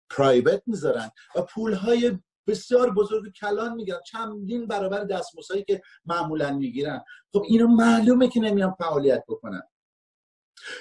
پرایوت 0.09 0.61
می‌ذارن 0.65 1.11
و 1.35 1.41
پول 1.41 1.73
های 1.73 2.19
بسیار 2.47 2.93
بزرگ 2.93 3.33
کلان 3.33 3.75
می‌گیرن. 3.75 3.99
چندین 4.05 4.67
برابر 4.67 5.03
دستمزدی 5.03 5.63
که 5.63 5.81
معمولا 6.05 6.53
می‌گیرن. 6.53 7.03
خب 7.33 7.43
اینا 7.47 7.67
معلومه 7.67 8.27
که 8.27 8.39
نمیان 8.39 8.71
فعالیت 8.71 9.23
بکنن. 9.27 9.61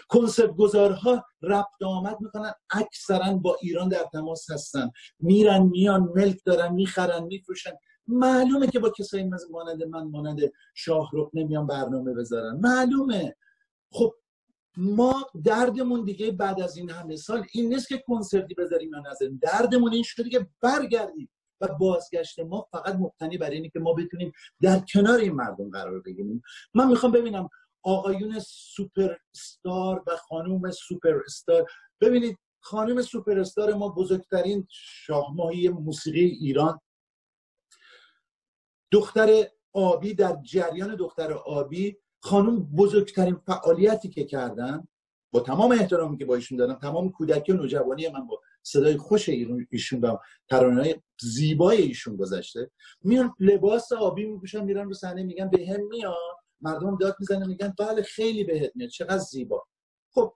کنسرت 0.08 0.56
گذارها 0.56 1.24
ربط 1.42 1.82
آمد 1.84 2.16
می‌کنن 2.20 2.52
اکثرا 2.70 3.34
با 3.34 3.56
ایران 3.62 3.88
در 3.88 4.06
تماس 4.12 4.50
هستن. 4.50 4.90
میرن 5.20 5.62
میان 5.62 6.12
ملک 6.16 6.40
دارن 6.44 6.72
می‌خرن 6.72 7.24
میفروشن. 7.24 7.72
معلومه 8.06 8.66
که 8.66 8.78
با 8.78 8.90
کسایی 8.90 9.30
مانند 9.50 9.84
من 9.84 10.02
مانند 10.02 10.40
شاهرخ 10.74 11.30
نمیان 11.34 11.66
برنامه 11.66 12.14
بذارن. 12.14 12.60
معلومه. 12.62 13.36
خب 13.92 14.14
ما 14.76 15.26
دردمون 15.44 16.04
دیگه 16.04 16.30
بعد 16.30 16.60
از 16.60 16.76
این 16.76 16.90
همه 16.90 17.16
سال 17.16 17.46
این 17.52 17.68
نیست 17.68 17.88
که 17.88 18.02
کنسرتی 18.06 18.54
بذاریم 18.54 18.90
یا 18.92 19.02
نذاریم. 19.10 19.40
دردمون 19.42 19.92
این 19.92 20.02
شده 20.02 20.30
که 20.30 20.46
برگردیم 20.62 21.30
و 21.60 21.68
بازگشت 21.68 22.40
ما 22.40 22.66
فقط 22.72 22.94
مبتنی 22.94 23.38
بر 23.38 23.50
اینه 23.50 23.68
که 23.68 23.78
ما 23.78 23.92
بتونیم 23.92 24.32
در 24.62 24.78
کنار 24.92 25.18
این 25.18 25.32
مردم 25.32 25.70
قرار 25.70 26.00
بگیریم. 26.00 26.42
من 26.74 26.88
می‌خوام 26.88 27.12
ببینم 27.12 27.48
آقایون 27.82 28.38
سوپر 28.46 29.16
استار 29.34 30.02
و 30.06 30.16
خانوم 30.16 30.70
سوپر 30.70 31.20
استار 31.26 31.66
ببینید 32.00 32.38
خانم 32.60 33.02
سوپر 33.02 33.38
استار 33.38 33.74
ما 33.74 33.88
بزرگترین 33.88 34.66
شاه‌ماهی 34.70 35.68
موسیقی 35.68 36.24
ایران. 36.24 36.80
دختر 38.92 39.48
آبی 39.72 40.14
در 40.14 40.38
جریان 40.42 40.94
دختر 40.94 41.32
آبی 41.32 41.96
خانم 42.20 42.64
بزرگترین 42.64 43.36
فعالیتی 43.46 44.08
که 44.08 44.24
کردن 44.24 44.88
با 45.30 45.40
تمام 45.40 45.72
احترامی 45.72 46.18
که 46.18 46.24
با 46.24 46.34
ایشون 46.34 46.58
دارم 46.58 46.74
تمام 46.74 47.10
کودکی 47.12 47.52
و 47.52 47.56
نوجوانی 47.56 48.08
من 48.08 48.26
با 48.26 48.40
صدای 48.62 48.96
خوش 48.96 49.28
ایشون 49.28 50.00
و 50.00 50.16
ترانه 50.48 51.02
زیبای 51.20 51.82
ایشون 51.82 52.16
گذشته. 52.16 52.70
میان 53.02 53.34
لباس 53.40 53.92
آبی 53.92 54.26
میپوشن 54.26 54.64
میرن 54.64 54.86
رو 54.86 54.94
صحنه 54.94 55.22
میگن 55.22 55.50
به 55.50 55.66
هم 55.66 55.86
میاد 55.86 56.37
مردم 56.60 56.96
داد 56.96 57.16
می‌زنه 57.20 57.46
میگن 57.46 57.74
بله 57.78 58.02
خیلی 58.02 58.44
بهت 58.44 58.72
میاد 58.74 58.90
چقدر 58.90 59.18
زیبا. 59.18 59.66
خب 60.14 60.34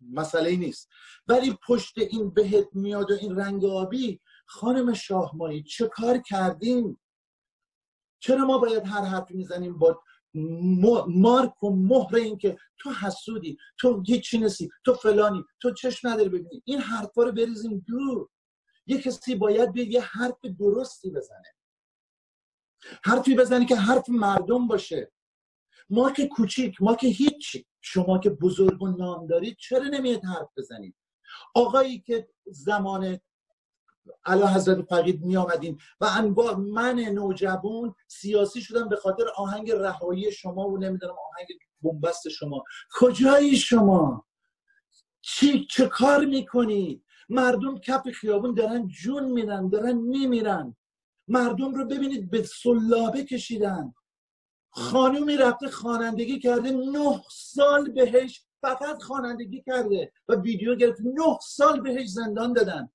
مسئله 0.00 0.56
نیست. 0.56 0.88
ولی 1.26 1.58
پشت 1.66 1.98
این 1.98 2.30
بهت 2.30 2.68
میاد 2.72 3.10
و 3.10 3.14
این 3.14 3.36
رنگ 3.36 3.64
آبی 3.64 4.20
خانم 4.46 4.92
شاهمایی 4.94 5.62
چه 5.62 5.88
کار 5.88 6.18
کردیم؟ 6.18 7.00
چرا 8.22 8.44
ما 8.44 8.58
باید 8.58 8.86
هر 8.86 9.04
حرفی 9.04 9.34
می‌زنیم 9.34 9.78
با 9.78 10.02
مارک 11.08 11.62
و 11.62 11.70
مهر 11.70 12.16
این 12.16 12.38
که 12.38 12.58
تو 12.78 12.90
حسودی 12.90 13.58
تو 13.78 14.02
هیچی 14.06 14.38
نسی 14.38 14.70
تو 14.84 14.94
فلانی 14.94 15.44
تو 15.60 15.74
چشم 15.74 16.08
نداری 16.08 16.28
ببینی. 16.28 16.62
این 16.64 16.80
حرفا 16.80 17.22
رو 17.22 17.32
بریزیم 17.32 17.84
دور. 17.86 18.28
یه 18.86 19.02
کسی 19.02 19.34
باید 19.34 19.72
به 19.72 19.84
یه 19.84 20.00
حرف 20.00 20.44
درستی 20.58 21.10
بزنه. 21.10 21.54
حرفی 23.04 23.34
بزنی 23.34 23.66
که 23.66 23.76
حرف 23.76 24.08
مردم 24.08 24.68
باشه. 24.68 25.12
ما 25.90 26.10
که 26.10 26.26
کوچیک 26.26 26.82
ما 26.82 26.94
که 26.94 27.06
هیچی. 27.06 27.66
شما 27.80 28.18
که 28.18 28.30
بزرگ 28.30 28.82
و 28.82 28.88
نام 28.88 29.26
دارید 29.26 29.56
چرا 29.60 29.84
نمیاد 29.84 30.24
حرف 30.24 30.48
بزنید؟ 30.56 30.94
آقایی 31.54 32.00
که 32.00 32.28
زمان 32.46 33.20
علا 34.24 34.46
حضرت 34.46 34.82
فقید 34.82 35.24
می 35.24 35.36
آمدین 35.36 35.78
و 36.00 36.08
انواع 36.18 36.56
من 36.56 37.00
نوجوان 37.00 37.94
سیاسی 38.08 38.60
شدم 38.60 38.88
به 38.88 38.96
خاطر 38.96 39.24
آهنگ 39.36 39.70
رهایی 39.70 40.32
شما 40.32 40.68
و 40.68 40.78
نمی‌دونم 40.78 41.14
آهنگ 41.30 41.48
بنبست 41.82 42.28
شما. 42.28 42.64
کجایی 42.92 43.56
شما؟ 43.56 44.26
چی 45.20 45.66
چه 45.70 45.86
کار 45.86 46.24
می‌کنید؟ 46.24 47.04
مردم 47.28 47.78
کف 47.78 48.10
خیابون 48.10 48.54
دارن 48.54 48.88
جون 48.88 49.24
میرن 49.32 49.68
دارن 49.68 49.96
میمیرن. 49.96 50.76
مردم 51.28 51.74
رو 51.74 51.86
ببینید 51.86 52.30
به 52.30 52.42
سلابه 52.42 53.24
کشیدن. 53.24 53.94
خانومی 54.70 55.36
رفته 55.36 55.68
خوانندگی 55.68 56.38
کرده 56.38 56.70
نه 56.70 57.22
سال 57.30 57.90
بهش 57.90 58.44
فقط 58.62 59.02
خوانندگی 59.02 59.62
کرده 59.66 60.12
و 60.28 60.34
ویدیو 60.34 60.74
گرفت 60.74 61.00
نه 61.00 61.38
سال 61.42 61.80
بهش 61.80 62.08
زندان 62.08 62.52
دادن. 62.52 62.90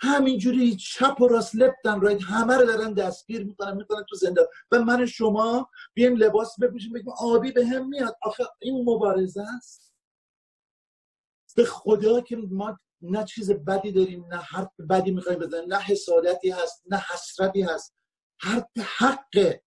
همینجوری 0.00 0.76
چپ 0.76 1.20
و 1.20 1.28
راست 1.28 1.54
لپتن 1.54 2.00
راید 2.00 2.22
همه 2.22 2.56
رو 2.56 2.66
دارن 2.66 2.92
دستگیر 2.92 3.44
می‌کنن 3.44 3.76
می‌کنن 3.76 4.04
تو 4.10 4.16
زندان. 4.16 4.46
و 4.72 4.78
من 4.78 5.06
شما 5.06 5.70
بیایم 5.94 6.16
لباس 6.16 6.60
بپوشیم 6.60 6.92
بگیم 6.92 7.12
آبی 7.18 7.52
به 7.52 7.66
هم 7.66 7.88
میاد. 7.88 8.16
آخه 8.22 8.44
این 8.58 8.84
مبارزه 8.84 9.44
است. 9.56 9.94
به 11.56 11.64
خدا 11.64 12.20
که 12.20 12.36
ما 12.36 12.78
نه 13.02 13.24
چیز 13.24 13.50
بدی 13.50 13.92
داریم 13.92 14.26
نه 14.26 14.36
حرف 14.36 14.80
بدی 14.90 15.10
می‌خوایم 15.10 15.38
بزنیم 15.38 15.74
نه 15.74 15.78
حسادتی 15.78 16.50
هست 16.50 16.82
نه 16.86 16.96
حسرتی 16.96 17.62
هست. 17.62 17.94
حرف 18.40 18.66
حقه 18.78 19.62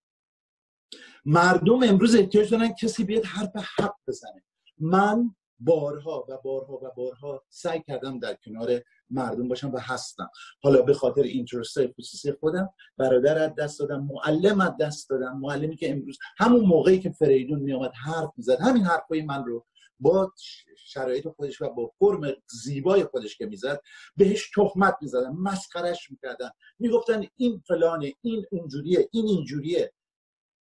مردم 1.26 1.84
امروز 1.84 2.16
احتیاج 2.16 2.52
دارن 2.52 2.74
کسی 2.74 3.04
بیاد 3.04 3.26
حرف 3.26 3.56
حق 3.56 3.96
بزنه. 4.08 4.44
من 4.80 5.36
بارها 5.60 6.26
و 6.30 6.38
بارها 6.44 6.74
و 6.74 6.92
بارها 6.96 7.44
سعی 7.50 7.82
کردم 7.88 8.20
در 8.20 8.38
کنار 8.46 8.82
مردم 9.10 9.48
باشم 9.48 9.72
و 9.74 9.78
هستم. 9.78 10.30
حالا 10.62 10.82
به 10.82 10.94
خاطر 10.94 11.22
اینترست 11.22 11.78
خصوصی 11.88 12.32
خودم 12.32 12.70
برادر 12.98 13.38
از 13.44 13.56
دست 13.56 13.80
دادم 13.80 14.10
معلم 14.12 14.62
از 14.62 14.72
دست 14.80 15.10
دادم. 15.10 15.40
معلمی 15.40 15.76
که 15.76 15.92
امروز 15.92 16.18
همون 16.38 16.66
موقعی 16.66 17.00
که 17.00 17.12
فریدون 17.12 17.60
میامد 17.60 17.92
حرف 18.06 18.30
می‌زد 18.38 18.62
همین 18.62 18.84
حرفای 18.84 19.22
من 19.22 19.46
رو 19.46 19.66
با 20.00 20.34
شرایط 20.78 21.28
خودش 21.28 21.62
و 21.62 21.70
با 21.70 21.92
فرم 22.00 22.34
زیبای 22.64 23.04
خودش 23.04 23.38
که 23.38 23.46
می‌زد 23.46 23.82
بهش 24.18 24.52
تهمت 24.56 24.98
می‌زدن 25.02 25.30
مسخرش 25.30 26.12
می‌کردن 26.12 26.50
می‌گفتن 26.80 27.24
این 27.36 27.62
فلانه 27.68 28.14
این 28.22 28.46
اونجوریه 28.52 29.10
این 29.12 29.26
اینجوریه. 29.26 29.94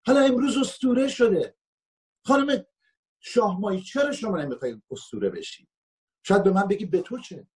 حالا 0.07 0.21
امروز 0.21 0.57
استوره 0.57 1.09
شده. 1.09 1.57
خانم 2.27 2.65
شاهمایی 3.21 3.83
چرا 3.83 4.13
شما 4.13 4.37
نمی‌خواید 4.37 4.83
استوره 4.91 5.31
بشی؟ 5.31 5.69
شاید 6.23 6.43
به 6.43 6.51
من 6.51 6.69
بگی 6.69 6.87
به 6.87 7.01
تو 7.03 7.19
چه؟ 7.19 7.47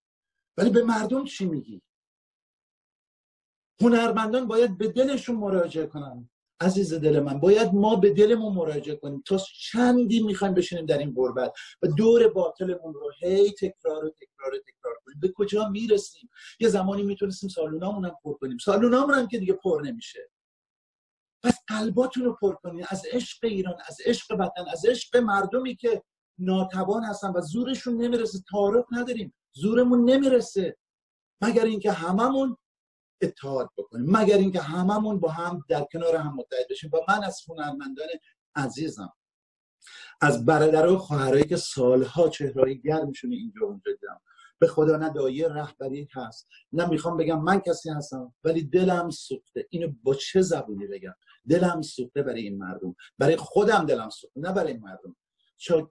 ولی 0.57 0.71
به 0.71 0.83
مردم 0.83 1.25
چی 1.25 1.47
میگی؟ 1.47 1.83
هنرمندان 3.81 4.47
باید 4.47 4.79
به 4.79 4.89
دلشون 4.89 5.37
مراجعه 5.37 5.87
کنن. 5.87 6.31
عزیز 6.61 6.95
دل 6.95 7.21
من 7.21 7.41
باید 7.41 7.75
ما 7.75 7.97
به 7.97 8.11
دلمون 8.11 8.55
مراجعه 8.55 8.97
کنیم. 8.97 9.23
تا 9.27 9.39
چندی 9.73 10.23
می‌خوایم 10.23 10.55
بشینیم 10.55 10.87
در 10.87 10.99
این 10.99 11.15
غربت 11.17 11.53
و 11.83 11.87
دور 11.87 12.29
باطلمون 12.29 12.95
رو 12.95 13.13
هی 13.21 13.53
تکرار 13.53 14.05
و 14.05 14.11
تکرار 14.11 14.55
و 14.55 14.59
تکرار 14.59 14.95
کنیم. 15.05 15.21
به 15.21 15.33
کجا 15.37 15.69
می‌رسیم؟ 15.69 16.31
یه 16.61 16.69
زمانی 16.69 17.03
می‌تونستیم 17.03 17.49
سالونامون 17.49 18.05
هم 18.05 18.17
پر 18.23 18.35
کنیم. 18.35 18.59
سالونامون 18.59 19.15
هم 19.15 19.29
که 19.29 19.39
دیگه 19.39 19.53
پر 19.53 19.83
نمیشه. 19.85 20.31
پس 21.47 21.59
قلباتون 21.67 22.25
رو 22.25 22.37
پر 22.41 22.55
کنید 22.55 22.87
از 22.89 23.03
عشق 23.13 23.39
ایران 23.43 23.75
از 23.87 23.99
عشق 24.05 24.37
وطن 24.39 24.65
از 24.73 24.87
عشق 24.87 25.17
مردمی 25.17 25.77
که 25.77 26.03
ناتوان 26.39 27.05
هستن 27.05 27.33
و 27.33 27.41
زورشون 27.41 27.97
نمی‌رسه. 27.97 28.39
تعارف 28.51 28.85
نداریم. 28.91 29.35
زورمون 29.53 30.11
نمی‌رسه. 30.11 30.77
مگر 31.41 31.65
اینکه 31.65 31.93
هممون 31.93 32.57
اتحاد 33.23 33.71
بکنیم. 33.79 34.07
مگر 34.17 34.37
اینکه 34.37 34.61
هممون 34.61 35.21
با 35.21 35.31
هم 35.31 35.65
در 35.69 35.87
کنار 35.93 36.17
هم 36.17 36.35
متحد 36.37 36.69
بشیم. 36.71 36.91
و 36.93 36.97
من 37.09 37.25
از 37.25 37.41
هنرمندان 37.49 38.09
عزیزم 38.55 39.13
از 40.21 40.45
برادر 40.45 40.87
و 40.87 40.99
خواهرایی 40.99 41.45
که 41.45 41.57
سالها 41.57 42.29
چهرهای 42.29 42.81
گرمشون 42.81 43.33
اینجا 43.33 43.67
اونجا 43.67 43.93
دیدم. 43.93 44.21
به 44.59 44.67
خدا 44.67 44.97
نه 44.97 45.11
دایه 45.11 45.49
رهبری 45.49 46.09
هست. 46.13 46.49
نه 46.73 46.89
می‌خوام 46.89 47.17
بگم 47.17 47.43
من 47.43 47.61
کسی 47.61 47.91
هستم 47.91 48.35
ولی 48.45 48.63
دلم 48.63 49.11
سوخته. 49.11 49.67
اینو 49.71 49.93
با 50.03 50.15
چه 50.15 50.43
زبونی 50.43 50.87
بگم؟ 50.87 51.15
دلم 51.49 51.83
سوخته 51.83 52.23
برای 52.23 52.43
این 52.43 52.59
مردم. 52.59 52.97
برای 53.19 53.37
خودم 53.37 53.87
دلم 53.87 54.11
سوخته 54.11 54.41
نه 54.41 54.53
برای 54.53 54.73
این 54.73 54.83
مردم. 54.83 55.17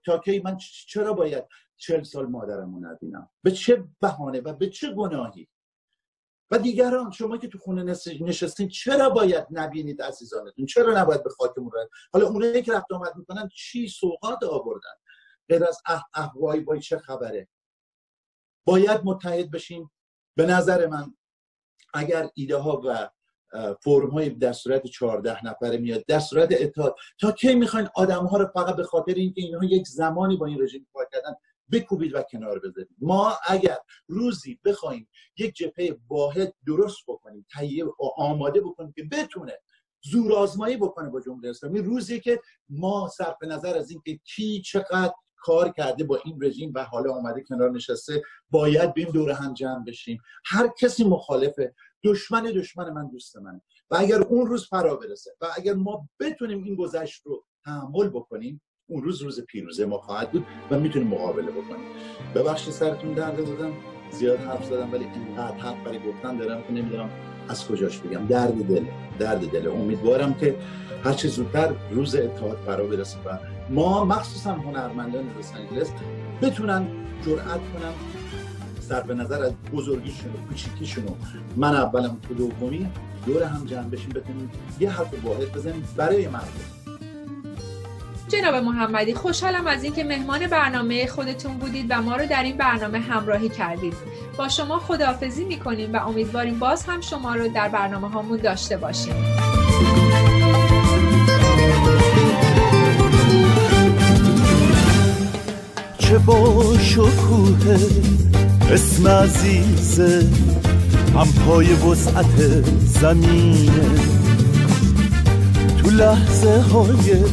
تا 0.05 0.17
که 0.17 0.41
من 0.45 0.57
چرا 0.87 1.13
باید 1.13 1.45
چل 1.77 2.03
سال 2.03 2.25
مادرم 2.25 2.75
رو 2.75 2.79
نبینم؟ 2.79 3.29
به 3.43 3.51
چه 3.51 3.83
بهانه 4.01 4.41
و 4.41 4.53
به 4.53 4.69
چه 4.69 4.93
گناهی؟ 4.93 5.47
و 6.51 6.57
دیگران 6.57 7.11
شما 7.11 7.37
که 7.37 7.47
تو 7.47 7.57
خونه 7.57 7.83
نشستین 8.21 8.67
چرا 8.67 9.09
باید 9.09 9.47
نبینید 9.51 10.01
عزیزانتون؟ 10.01 10.65
چرا 10.65 11.01
نباید 11.01 11.23
به 11.23 11.29
خاکمون 11.29 11.71
رد 11.75 11.89
حالا 12.13 12.27
اونایی 12.27 12.61
که 12.61 12.73
رفت 12.73 12.91
آمد 12.91 13.15
می‌کنن 13.15 13.49
چی 13.55 13.87
سوقات 13.87 14.43
آوردن؟ 14.43 14.95
غیر 15.49 15.63
از 15.63 15.81
احوایی 16.13 16.61
با 16.61 16.77
چه 16.77 16.97
خبره؟ 16.97 17.47
باید 18.65 19.01
متحد 19.03 19.51
بشیم. 19.51 19.91
به 20.35 20.45
نظر 20.45 20.87
من 20.87 21.13
اگر 21.93 22.29
ایده 22.35 22.57
ها 22.57 22.81
و 22.85 23.09
فرم 23.83 24.09
های 24.09 24.29
در 24.29 24.53
صورت 24.53 24.87
14 24.87 25.45
نفره 25.45 25.77
میاد 25.77 26.05
در 26.07 26.19
صورت 26.19 26.49
اتحاد 26.51 26.95
تا 27.19 27.31
کی 27.31 27.55
می‌خواین 27.55 27.87
آدم 27.95 28.25
ها 28.25 28.37
رو 28.37 28.45
فقط 28.45 28.75
به 28.75 28.83
خاطر 28.83 29.13
اینکه 29.13 29.41
اینها 29.41 29.63
یک 29.63 29.87
زمانی 29.87 30.37
با 30.37 30.45
این 30.45 30.61
رژیم 30.61 30.87
کار 30.93 31.07
کردن 31.11 31.35
بکوبید 31.71 32.15
و 32.15 32.23
کنار 32.31 32.59
بذارید. 32.59 32.89
ما 33.01 33.33
اگر 33.47 33.77
روزی 34.07 34.59
بخوایم 34.65 35.09
یک 35.37 35.55
جبهه 35.55 35.97
واحد 36.07 36.53
درست 36.67 36.97
بکنیم 37.07 37.45
تهیه 37.51 37.85
و 37.85 37.93
آماده 38.17 38.61
بکنیم 38.61 38.93
که 38.95 39.03
بتونه 39.03 39.53
زور 40.11 40.33
آزمایی 40.33 40.77
بکنه 40.77 41.09
با 41.09 41.21
جمهوری 41.21 41.49
اسلامی 41.49 41.79
روزی 41.79 42.19
که 42.19 42.41
ما 42.69 43.09
صرف 43.17 43.37
نظر 43.43 43.77
از 43.77 43.91
اینکه 43.91 44.17
کی 44.17 44.61
چقدر 44.61 45.13
کار 45.45 45.69
کرده 45.69 46.03
با 46.03 46.19
این 46.25 46.39
رژیم 46.41 46.71
و 46.75 46.83
حالا 46.83 47.11
اومده 47.11 47.41
کنار 47.41 47.71
نشسته 47.71 48.21
باید 48.49 48.93
بیم 48.93 49.11
دور 49.11 49.31
هم 49.31 49.53
جمع 49.53 49.83
بشیم. 49.87 50.17
هر 50.45 50.69
کسی 50.79 51.03
مخالفه. 51.03 51.73
دشمن 52.03 52.43
دشمن 52.43 52.89
من 52.89 53.07
دوست 53.07 53.37
منه 53.37 53.61
و 53.89 53.95
اگر 53.99 54.21
اون 54.21 54.47
روز 54.47 54.67
فرا 54.67 54.95
برسه 54.95 55.31
و 55.41 55.45
اگر 55.57 55.73
ما 55.73 56.09
بتونیم 56.19 56.63
این 56.63 56.75
گذشت 56.75 57.21
رو 57.25 57.45
تحمل 57.65 58.09
بکنیم 58.09 58.61
اون 58.89 59.03
روز 59.03 59.21
روز 59.21 59.45
پیروزه 59.45 59.85
ما 59.85 59.97
خواهد 59.97 60.31
بود 60.31 60.45
و 60.71 60.79
می‌تونیم 60.79 61.07
مقابله 61.07 61.51
بکنیم. 61.51 61.85
ببخشید 62.35 62.73
سرتون 62.73 63.13
درده 63.13 63.41
بودم. 63.41 63.73
زیاد 64.11 64.39
حرف 64.39 64.65
زدم 64.65 64.93
ولی 64.93 65.05
اینقدر 65.05 65.57
حرف 65.57 65.85
برای 65.85 65.99
گفتن 65.99 66.37
دارم 66.37 66.63
که 66.63 66.71
نمی‌دونم 66.71 67.09
از 67.49 67.67
کجاش 67.67 67.99
بگم. 67.99 68.27
درد 68.27 68.67
دل 68.67 68.85
درد 69.19 69.51
دل. 69.51 69.67
امیدوارم 69.67 70.33
که 70.33 70.55
هر 71.03 71.13
چه 71.13 71.27
زودتر 71.27 71.75
روز 71.91 72.15
اتحاد 72.15 72.57
فرا 72.57 72.87
برسه 72.87 73.17
و 73.25 73.54
ما 73.69 74.05
مخصوصا 74.05 74.51
هنرمندان 74.51 75.23
لس 75.39 75.51
آنجلس 75.55 75.89
بتونن 76.41 76.87
جرأت 77.25 77.45
کنن 77.45 77.93
صرف 78.79 79.09
نظر 79.09 79.43
از 79.43 79.53
بزرگیشون 79.73 80.33
و 80.33 80.47
کوچیکیشون 80.47 81.03
من 81.55 81.75
اولم 81.75 82.17
تو 82.27 82.33
دومی 82.33 82.87
دور 83.25 83.43
هم 83.43 83.65
جمع 83.65 83.89
بشیم 83.89 84.09
بتونیم 84.09 84.51
یه 84.79 84.89
حرف 84.89 85.23
واحد 85.23 85.51
بزنیم 85.51 85.87
برای 85.97 86.27
مردم. 86.27 86.75
جناب 88.27 88.55
محمدی 88.55 89.13
خوشحالم 89.13 89.67
از 89.67 89.83
اینکه 89.83 90.03
مهمان 90.03 90.47
برنامه 90.47 91.07
خودتون 91.07 91.57
بودید 91.57 91.85
و 91.89 92.01
ما 92.01 92.15
رو 92.15 92.25
در 92.25 92.43
این 92.43 92.57
برنامه 92.57 92.99
همراهی 92.99 93.49
کردید. 93.49 93.93
با 94.37 94.49
شما 94.49 94.79
خداحافظی 94.79 95.45
می‌کنیم 95.45 95.93
و 95.93 96.07
امیدواریم 96.07 96.59
باز 96.59 96.85
هم 96.85 97.01
شما 97.01 97.35
رو 97.35 97.47
در 97.47 97.69
برنامه 97.69 98.09
هامون 98.09 98.37
داشته 98.37 98.77
باشیم. 98.77 99.15
چه 106.15 106.19
با 106.19 106.63
شکوه 106.79 107.77
اسم 108.71 109.07
عزیزه 109.07 110.27
هم 111.15 111.27
پای 111.45 111.73
وسعت 111.73 112.63
زمینه. 112.85 113.71
تو 115.77 115.89
لحظه 115.89 116.61
های 116.61 117.23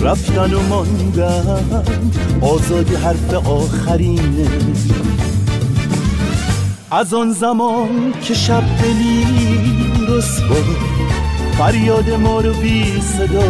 رفتن 0.00 0.54
و 0.54 0.62
ماندن 0.62 1.82
آزادی 2.40 2.94
حرف 2.94 3.34
آخرینه. 3.34 4.48
از 6.90 7.14
آن 7.14 7.32
زمان 7.32 8.14
که 8.22 8.34
شب 8.34 8.62
دلی 8.82 9.26
رسوا 10.08 10.56
فریاد 11.58 12.10
ما 12.10 12.40
رو 12.40 12.52
بی 12.52 13.00
صدا 13.00 13.44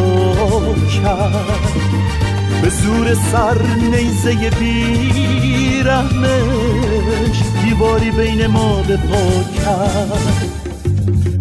کرد. 1.02 2.23
به 2.62 2.68
زور 2.68 3.14
سر 3.32 3.62
نیزه 3.90 4.50
بی 4.50 5.82
رحمش 5.84 7.42
دیواری 7.64 8.10
بین 8.10 8.46
ما 8.46 8.82
به 8.82 8.96
پا 8.96 9.44
کرد. 9.64 10.64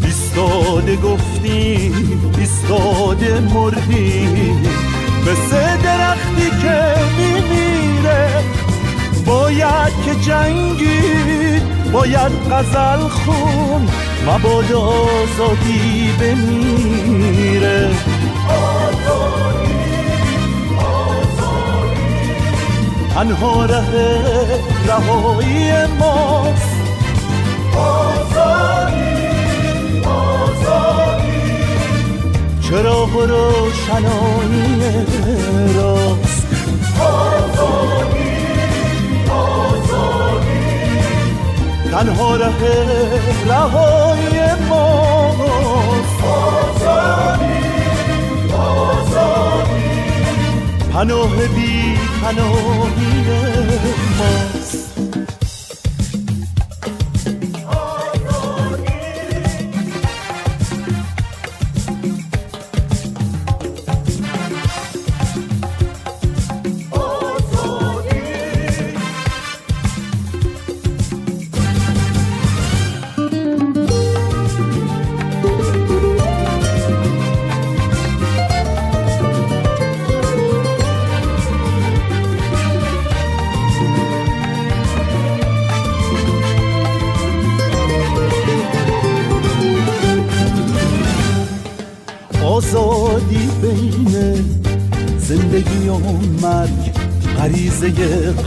ایستاده 0.04 0.95
گفتیم 0.95 2.34
ایستاده 2.38 3.39
مردیم. 3.39 4.62
مثل 5.21 5.78
درختی 5.84 6.49
که 6.62 6.93
میمیره. 7.17 8.30
باید 9.26 9.93
که 10.06 10.15
جنگید 10.15 11.91
باید 11.91 12.32
غزل 12.52 13.08
خون. 13.08 13.88
مباد 14.28 14.71
آزادی 14.71 16.10
بمیره. 16.19 17.89
آزادی 18.49 19.72
تنها 23.13 23.65
ره 23.65 23.84
رهایی 24.88 25.71
ماست. 25.99 26.73
آزادی 27.78 29.26
آزادی. 30.06 31.41
چراغ 32.62 33.15
و 33.15 33.21
روشنایی 33.21 34.91
راست؟ 35.76 36.47
آزادی 37.02 38.34
آزادی. 39.30 40.63
تنها 41.91 42.36
ره 42.36 42.52
رهایی 43.47 44.41
ماست. 44.69 46.23
آزادی. 46.23 47.42
پناه 50.93 51.47
بی 51.47 51.97
پناهی 52.21 53.23
ماست 54.19 54.62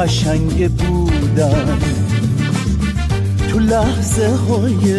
قشنگ 0.06 0.70
بودن 0.70 1.78
تو 3.48 3.58
لحظه 3.58 4.28
های 4.28 4.92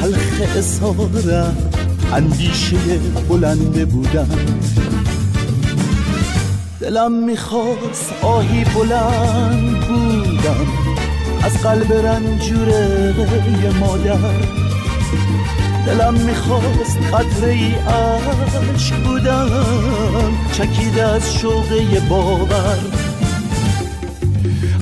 حلق 0.00 0.56
اصاره 0.56 1.46
اندیشه 2.12 2.76
بلنده 3.28 3.84
بودن 3.84 4.28
دلم 6.80 7.12
می‌خواست 7.12 8.12
آهی 8.22 8.64
بلند 8.64 9.80
بودم. 9.80 10.66
از 11.42 11.62
قلب 11.62 11.92
رنجوره 11.92 13.14
مادر. 13.80 14.18
دلم 15.86 16.14
می‌خواست 16.14 16.98
قطره 17.12 17.52
ای 17.52 17.74
عشق 17.74 19.04
بودم. 19.04 19.48
چکیده 20.52 21.02
از 21.02 21.34
شوقه 21.34 22.00
باور. 22.08 22.78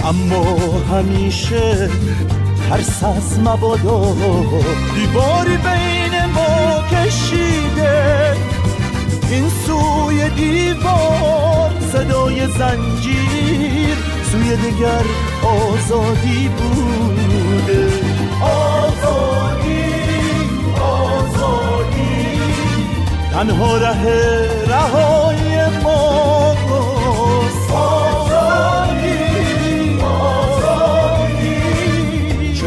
اما 0.07 0.57
همیشه 0.93 1.91
ترس 2.69 3.05
از 3.05 3.39
مبادا. 3.39 4.15
دیواری 4.95 5.57
بین 5.57 6.25
ما 6.35 6.83
کشیده. 6.93 8.37
این 9.31 9.49
سوی 9.67 10.31
دیوار 10.31 11.71
صدای 11.93 12.47
زنجیر 12.47 13.97
سوی 14.33 14.57
دیگر 14.57 15.05
آزادی 15.43 16.49
بوده. 16.49 17.89
آزادی 18.43 19.85
آزادی. 20.81 22.41
تنها 23.33 23.77
ره 23.77 24.49
رهای 24.69 25.81
ماست 25.83 26.57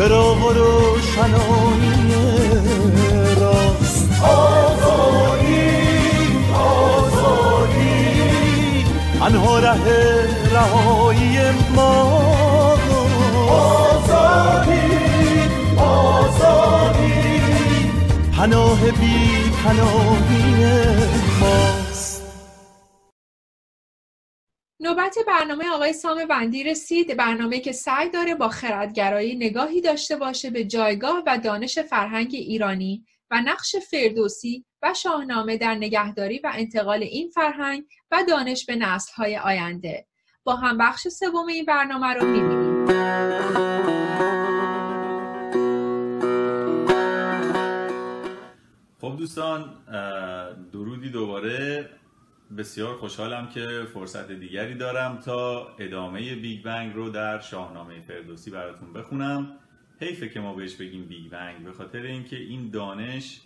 چراغ 0.10 0.46
و 0.46 0.50
روشنایی 0.54 2.16
راست 3.40 4.24
آزادی 4.24 5.70
آزادی. 6.54 8.06
تنها 9.20 9.60
ره 9.60 9.76
رهایی 10.54 11.38
ماست 11.76 12.92
آزادی 13.50 14.82
آزادی. 15.78 17.42
پناه 18.38 18.80
بی 18.80 19.52
پناهی 19.64 20.66
ماست 21.42 21.79
نوبت 25.10 25.28
برنامه 25.28 25.70
آقای 25.70 25.94
سام 25.94 26.26
بندی 26.26 26.64
رسید. 26.64 27.18
برنامه 27.18 27.60
که 27.60 27.72
سعی 27.72 28.10
داره 28.10 28.36
با 28.36 28.50
خردگرایی 28.50 29.36
نگاهی 29.36 29.82
داشته 29.82 30.16
باشه 30.16 30.50
به 30.50 30.64
جایگاه 30.64 31.24
و 31.28 31.38
دانش 31.38 31.80
فرهنگ 31.80 32.30
ایرانی 32.32 33.06
و 33.32 33.42
نقش 33.42 33.76
فردوسی 33.76 34.66
و 34.82 34.94
شاهنامه 34.94 35.58
در 35.58 35.76
نگهداری 35.76 36.40
و 36.40 36.52
انتقال 36.54 37.04
این 37.04 37.30
فرهنگ 37.30 37.84
و 38.12 38.24
دانش 38.28 38.66
به 38.66 38.76
نسل‌های 38.76 39.38
آینده. 39.38 40.08
با 40.44 40.56
هم 40.56 40.78
بخش 40.78 41.08
سوم 41.08 41.48
این 41.48 41.66
برنامه 41.66 42.14
رو 42.14 42.26
می‌بینیم. 42.28 42.86
خب 49.02 49.18
دوستان 49.18 49.74
درودی 50.74 51.10
دوباره 51.10 51.90
بسیار 52.58 52.98
خوشحالم 52.98 53.50
که 53.50 53.68
فرصت 53.94 54.32
دیگری 54.32 54.76
دارم 54.76 55.18
تا 55.18 55.68
ادامه 55.80 56.36
Big 56.36 56.64
Bang 56.64 56.96
رو 56.96 57.10
در 57.10 57.40
شاهنامه 57.40 58.02
فردوسی 58.02 58.52
براتون 58.52 58.94
بخونم. 58.94 59.52
حیفه 60.00 60.30
که 60.30 60.40
ما 60.40 60.54
بهش 60.54 60.76
بگیم 60.76 61.06
Big 61.06 61.32
Bang 61.32 61.64
به 61.64 61.72
خاطر 61.72 62.02
اینکه 62.02 62.36
این 62.36 62.70
دانش 62.70 63.42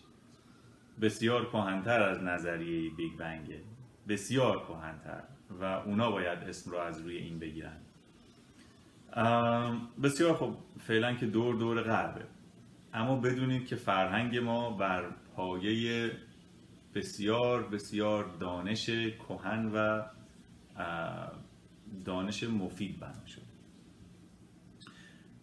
بسیار 1.02 1.50
کهنتر 1.50 2.02
از 2.02 2.24
نظریه 2.24 2.90
Big 2.90 3.18
Bang 3.18 3.47
ه. 3.47 3.62
بسیار 4.08 4.66
کهنتر 4.68 5.24
و 5.62 5.64
اونا 5.64 6.12
باید 6.12 6.40
اسم 6.40 6.72
رو 6.72 6.78
از 6.78 7.02
روی 7.02 7.18
این 7.18 7.40
بگیرن. 7.40 7.78
بسیار 10.04 10.34
خب 10.34 10.56
فعلا 10.88 11.14
که 11.14 11.26
دور 11.26 11.56
دور 11.56 11.82
غربه. 11.82 12.22
اما 12.94 13.16
بدونید 13.16 13.68
که 13.68 13.76
فرهنگ 13.76 14.38
ما 14.38 14.70
بر 14.70 15.06
پایه 15.36 16.12
بسیار 16.96 17.68
بسیار 17.68 18.38
دانش 18.40 18.90
کهن 19.28 19.72
و 19.74 20.04
دانش 22.06 22.44
مفید 22.44 23.00
بنا 23.00 23.26
شد. 23.26 23.42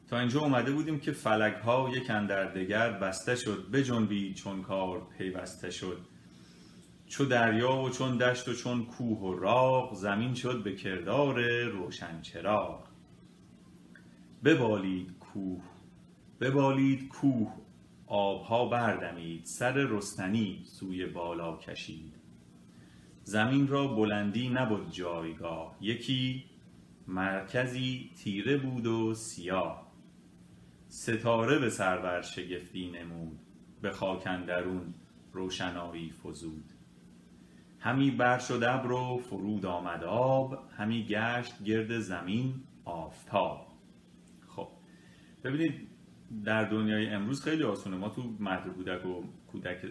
تا 0.09 0.19
اینجا 0.19 0.41
اومده 0.41 0.73
بودیم 0.73 1.01
که 1.01 1.13
فلک 1.13 1.55
ها 1.55 1.91
یک 1.95 2.07
در 2.07 2.45
دگر 2.45 2.91
بسته 2.91 3.37
شد 3.37 3.71
بجنبید 3.73 4.35
چون 4.35 4.63
کار 4.63 5.07
پیوسته 5.19 5.71
شد. 5.71 5.99
چو 7.07 7.25
دریا 7.25 7.77
و 7.77 7.91
چون 7.91 8.17
دشت 8.17 8.49
و 8.49 8.53
چون 8.53 8.87
کوه 8.87 9.19
و 9.19 9.35
راغ 9.35 9.95
زمین 9.95 10.35
شد 10.35 10.63
به 10.63 10.77
کردار 10.77 11.65
روشن 11.65 12.21
چراغ. 12.21 12.89
ببالید 14.45 15.19
کوه 15.19 15.63
ببالید 16.41 17.09
کوه 17.09 17.53
آبها 18.11 18.65
بردمید 18.65 19.45
سر 19.45 19.73
رستنی 19.73 20.63
سوی 20.65 21.07
بالا 21.07 21.57
کشید. 21.57 22.15
زمین 23.25 23.69
را 23.69 23.87
بلندی 23.87 24.49
نبود 24.49 24.93
جایگاه 24.93 25.77
یکی 25.81 26.45
مرکزی 27.07 28.11
تیره 28.17 28.57
بود 28.57 28.87
و 28.87 29.15
سیاه. 29.15 29.93
ستاره 30.89 31.59
به 31.59 31.71
سرور 31.71 32.23
شگفتی 32.23 32.91
نمود 32.91 33.39
به 33.83 33.91
خاک 33.91 34.27
اندرون 34.27 34.95
روشنایی 35.33 36.13
فزود. 36.13 36.65
همی 37.79 38.11
بر 38.11 38.39
شد 38.39 38.63
ابر 38.65 38.93
و 38.93 39.19
فرود 39.19 39.67
آمد 39.67 40.05
آب 40.05 40.59
همی 40.77 41.05
گشت 41.05 41.63
گرد 41.63 41.99
زمین 41.99 42.55
آفتاب. 42.85 43.67
خب 44.49 44.69
ببینید 45.45 45.90
در 46.45 46.65
دنیای 46.65 47.07
امروز 47.07 47.45
خیلی 47.45 47.63
آسونه. 47.63 47.97
ما 47.97 48.09
تو 48.09 48.23
مهد 48.41 48.69
کودک 48.69 49.07
و 49.07 49.23
کودک 49.53 49.85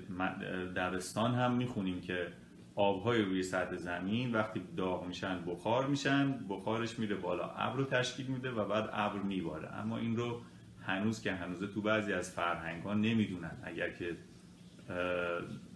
دبستان 0.76 1.36
هم 1.36 1.56
می‌خونیم 1.56 2.02
که 2.02 2.28
آبهای 2.76 3.22
روی 3.22 3.44
سطح 3.44 3.76
زمین 3.76 4.32
وقتی 4.32 4.62
داغ 4.78 5.08
میشن 5.08 5.46
بخار 5.46 5.88
میشن 5.88 6.40
بخارش 6.50 7.00
میره 7.00 7.16
بالا 7.16 7.50
ابر 7.50 7.78
رو 7.78 7.84
تشکیل 7.84 8.28
میده 8.28 8.52
و 8.52 8.66
بعد 8.66 8.90
ابر 8.94 9.20
میباره. 9.20 9.74
اما 9.74 9.98
این 9.98 10.18
رو 10.18 10.42
هنوز 10.86 11.22
که 11.22 11.34
هنوزه 11.34 11.68
تو 11.68 11.82
بعضی 11.82 12.14
از 12.14 12.32
فرهنگ 12.32 12.84
ها 12.84 12.94
نمی‌دونن. 12.94 13.58
اگر 13.64 13.90
که 13.90 14.18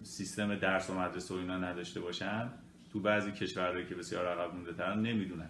سیستم 0.02 0.54
درس 0.54 0.90
و 0.90 0.94
مدرسه 0.94 1.34
و 1.34 1.38
اینا 1.38 1.58
نداشته 1.58 2.00
باشن 2.00 2.48
تو 2.92 3.00
بعضی 3.00 3.32
کشورهایی 3.32 3.86
که 3.86 3.94
بسیار 3.94 4.26
عقب 4.26 4.54
مونده 4.54 4.72
ترن 4.72 5.02
نمی‌دونن. 5.02 5.48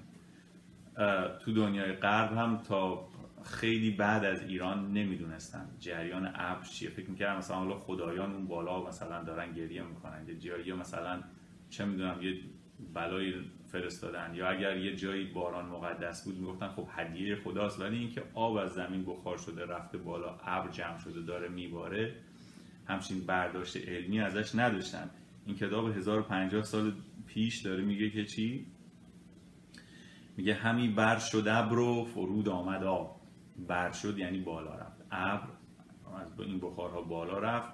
تو 1.40 1.52
دنیای 1.52 1.92
غرب 1.92 2.36
هم 2.36 2.62
تا 2.68 3.08
خیلی 3.44 3.90
بعد 3.90 4.24
از 4.24 4.42
ایران 4.42 4.92
نمی‌دونستن 4.92 5.68
جریان 5.80 6.30
ابر 6.34 6.62
چیه. 6.64 6.90
فکر 6.90 7.10
می‌کردم 7.10 7.38
مثلا 7.38 7.56
حالا 7.56 7.78
خدایان 7.78 8.32
اون 8.32 8.46
بالا 8.46 8.86
مثلا 8.86 9.24
دارن 9.24 9.52
گریه 9.52 9.82
می‌کنن. 9.82 10.28
یه 10.28 10.34
جایی 10.34 10.72
مثلا 10.72 11.22
چه 11.70 11.84
می‌دونم 11.84 12.22
یه 12.22 12.40
بلایی 12.94 13.34
فرستادن. 13.72 14.34
یا 14.34 14.48
اگر 14.48 14.76
یه 14.76 14.96
جایی 14.96 15.24
باران 15.24 15.66
مقدس 15.66 16.24
بود 16.24 16.38
می‌گفتن 16.38 16.68
خب 16.68 16.88
هدیه 16.90 17.36
خداست. 17.36 17.80
ولی 17.80 17.98
اینکه 17.98 18.22
آب 18.34 18.56
از 18.56 18.72
زمین 18.72 19.04
بخار 19.04 19.38
شده 19.38 19.66
رفته 19.66 19.98
بالا 19.98 20.38
ابر 20.44 20.70
جمع 20.70 20.98
شده 20.98 21.22
داره 21.22 21.48
میباره 21.48 22.14
همچین 22.86 23.26
برداشت 23.26 23.76
علمی 23.88 24.20
ازش 24.20 24.54
نداشتن. 24.54 25.10
این 25.46 25.56
کتاب 25.56 25.96
1050 25.96 26.62
سال 26.62 26.92
پیش 27.26 27.58
داره 27.62 27.84
میگه 27.84 28.10
که 28.10 28.24
چی؟ 28.24 28.66
میگه 30.36 30.54
همی 30.54 30.88
بر 30.88 31.18
شد 31.18 31.48
ابر 31.48 31.78
و 31.78 32.04
فرود 32.04 32.48
آمد 32.48 32.84
آب. 32.84 33.13
بر 33.68 33.92
شد 33.92 34.18
یعنی 34.18 34.38
بالا 34.40 34.74
رفت. 34.74 35.00
ابر 35.10 35.48
از 36.22 36.40
این 36.40 36.60
بخارها 36.60 37.02
بالا 37.02 37.38
رفت. 37.38 37.72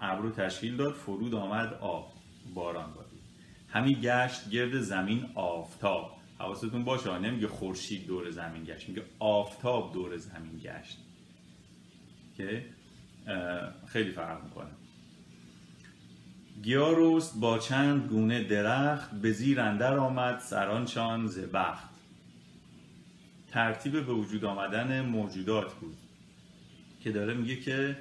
ابر 0.00 0.22
رو 0.22 0.30
تشکیل 0.30 0.76
داد 0.76 0.92
فرود 0.92 1.34
آمد 1.34 1.74
آب 1.74 2.12
باران 2.54 2.94
باد 2.94 3.06
همی 3.68 3.94
گشت 3.94 4.50
گرد 4.50 4.80
زمین 4.80 5.26
آفتاب. 5.34 6.12
حواستون 6.38 6.84
باشه 6.84 7.18
نمیگه 7.18 7.48
خورشید 7.48 8.06
دور 8.06 8.30
زمین 8.30 8.64
گشت 8.64 8.88
میگه 8.88 9.02
آفتاب 9.18 9.92
دور 9.92 10.16
زمین 10.16 10.58
گشت. 10.58 10.98
که 12.36 12.64
خیلی 13.86 14.10
فرق 14.10 14.44
می‌کنه. 14.44 14.70
گیاروست 16.62 17.40
با 17.40 17.58
چند 17.58 18.08
گونه 18.08 18.44
درخت 18.44 19.10
به 19.10 19.32
زیر 19.32 19.60
اندر 19.60 19.98
آمد 19.98 20.38
سرانشان 20.38 21.26
زبخت. 21.26 21.91
ترتیب 23.52 23.92
به 23.92 24.12
وجود 24.12 24.44
آمدن 24.44 25.00
موجودات 25.00 25.74
بود 25.74 25.96
که 27.00 27.12
داره 27.12 27.34
میگه 27.34 27.56
که 27.56 27.96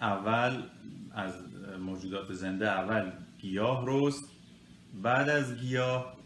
اول 0.00 0.62
از 1.14 1.34
موجودات 1.80 2.32
زنده 2.32 2.68
اول 2.68 3.10
گیاه 3.38 3.84
رست 3.86 4.24
بعد 5.02 5.28
از 5.28 5.56
گیاه 5.56 6.16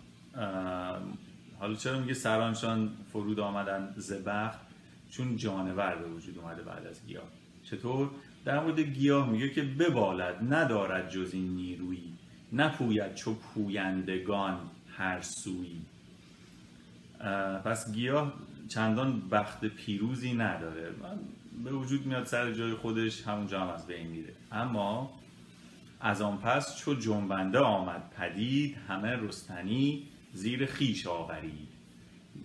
حالا 1.58 1.74
چرا 1.74 1.98
میگه 1.98 2.14
سرانشان 2.14 2.90
فرود 3.12 3.40
آمدن 3.40 3.94
زبخت؟ 3.96 4.58
چون 5.10 5.36
جانور 5.36 5.96
به 5.96 6.08
وجود 6.08 6.38
اومده 6.38 6.62
بعد 6.62 6.86
از 6.86 7.06
گیاه. 7.06 7.28
چطور؟ 7.64 8.10
در 8.44 8.60
مورد 8.60 8.80
گیاه 8.80 9.30
میگه 9.30 9.48
که 9.48 9.62
ببالد 9.62 10.54
ندارد 10.54 11.10
جز 11.10 11.30
این 11.34 11.56
نیرویی 11.56 12.12
نپوید 12.52 13.14
چو 13.14 13.34
پویندگان 13.34 14.58
هر 14.96 15.20
سویی 15.20 15.82
پس 17.64 17.92
گیاه 17.92 18.32
چندان 18.68 19.28
بخت 19.28 19.64
پیروزی 19.64 20.34
نداره. 20.34 20.90
به 21.64 21.72
وجود 21.72 22.06
میاد 22.06 22.24
سر 22.24 22.52
جای 22.52 22.74
خودش 22.74 23.26
همونجا 23.26 23.60
هم 23.60 23.68
از 23.68 23.86
بین 23.86 24.06
میره. 24.06 24.32
اما 24.52 25.20
از 26.00 26.22
آن 26.22 26.38
پس 26.38 26.76
چو 26.76 26.94
جنبنده 26.94 27.58
آمد 27.58 28.02
پدید 28.18 28.76
همه 28.88 29.08
رستنی 29.08 30.02
زیر 30.32 30.66
خیش 30.66 31.06
آورید. 31.06 31.68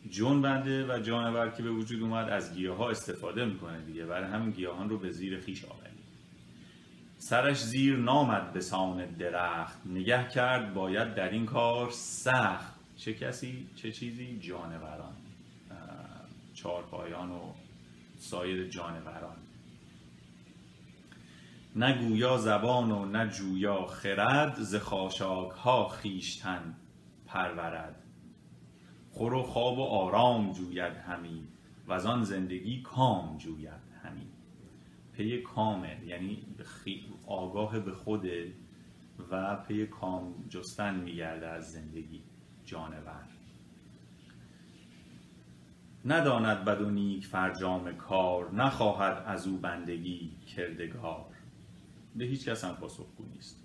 جنبنده 0.09 0.95
و 0.95 0.99
جانور 0.99 1.49
که 1.49 1.63
به 1.63 1.71
وجود 1.71 2.01
اومد 2.01 2.29
از 2.29 2.55
گیاه 2.55 2.77
ها 2.77 2.89
استفاده 2.89 3.45
می‌کنه 3.45 3.81
دیگه 3.81 4.05
برای 4.05 4.31
همین 4.31 4.51
گیاهان 4.51 4.89
رو 4.89 4.97
به 4.97 5.11
زیر 5.11 5.39
خیش 5.39 5.65
آورید. 5.65 5.85
سرش 7.17 7.63
زیر 7.63 7.97
نامد 7.97 8.53
به 8.53 8.61
سان 8.61 9.05
درخت 9.05 9.77
نگه 9.85 10.29
کرد 10.29 10.73
باید 10.73 11.15
در 11.15 11.29
این 11.29 11.45
کار 11.45 11.89
سخت. 11.91 12.74
چه 12.97 13.13
کسی 13.13 13.69
چه 13.75 13.91
چیزی؟ 13.91 14.39
جانوران. 14.39 15.15
چارپایان 16.53 17.31
و 17.31 17.53
سایر 18.17 18.67
جانوران. 18.67 19.37
نه 21.75 22.07
گویا 22.07 22.37
زبان 22.37 22.91
و 22.91 23.05
نه 23.05 23.29
جویا 23.29 23.85
خرد 23.85 24.55
ز 24.55 24.75
خاشاک 24.75 25.51
ها 25.51 25.87
خیشتن 25.87 26.75
پرورد. 27.25 28.03
خور 29.11 29.33
و 29.33 29.43
خواب 29.43 29.77
و 29.77 29.83
آرام 29.83 30.51
جوید 30.51 30.93
همی 30.93 31.47
و 31.87 31.93
از 31.93 32.05
آن 32.05 32.23
زندگی 32.23 32.81
کام 32.81 33.37
جوید 33.37 33.85
همی. 34.03 34.27
پی 35.13 35.41
کامه 35.41 36.01
یعنی 36.05 36.45
آگاه 37.27 37.79
به 37.79 37.91
خوده 37.91 38.53
و 39.31 39.55
پی 39.55 39.85
کام 39.85 40.45
جستن 40.49 40.99
میگرده 40.99 41.47
از 41.47 41.71
زندگی. 41.71 42.21
جانور. 42.65 43.23
نداند 46.05 46.65
بد 46.65 46.81
نیک 46.81 47.25
فرجام 47.25 47.91
کار 47.91 48.51
نخواهد 48.53 49.23
از 49.25 49.47
او 49.47 49.57
بندگی 49.57 50.31
کردگار. 50.55 51.25
به 52.15 52.25
هیچ 52.25 52.49
کس 52.49 52.63
هم 52.63 52.75
پاسخگو 52.75 53.25
نیست. 53.35 53.63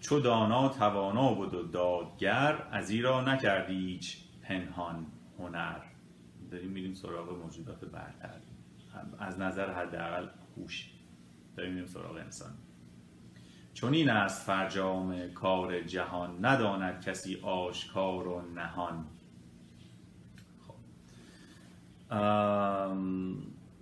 چو 0.00 0.20
دانا 0.20 0.68
توانا 0.68 1.34
بود 1.34 1.54
و 1.54 1.62
دادگر 1.62 2.66
از 2.70 2.90
ایرا 2.90 3.20
نکردی 3.20 3.74
هیچ 3.74 4.16
پنهان 4.42 5.06
هنر. 5.38 5.80
داریم 6.50 6.70
میریم 6.70 6.94
سراغ 6.94 7.38
موجودات 7.42 7.84
برتر. 7.84 8.40
از 9.18 9.38
نظر 9.38 9.72
حداقل 9.72 10.28
هوش. 10.56 10.90
داریم 11.56 11.72
میریم 11.72 11.86
سراغ 11.86 12.16
انسان. 12.16 12.50
چون 13.74 13.94
این 13.94 14.10
است 14.10 14.46
فرجام 14.46 15.28
کار 15.28 15.80
جهان 15.80 16.44
نداند 16.44 17.04
کسی 17.04 17.40
آشکار 17.42 18.28
و 18.28 18.42
نهان 18.54 19.06
خب. 20.66 20.74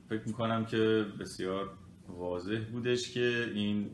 فکر 0.09 0.23
می‌کنم 0.27 0.65
که 0.65 1.07
بسیار 1.21 1.71
واضح 2.09 2.65
بودش 2.73 3.13
که 3.13 3.51
این 3.55 3.91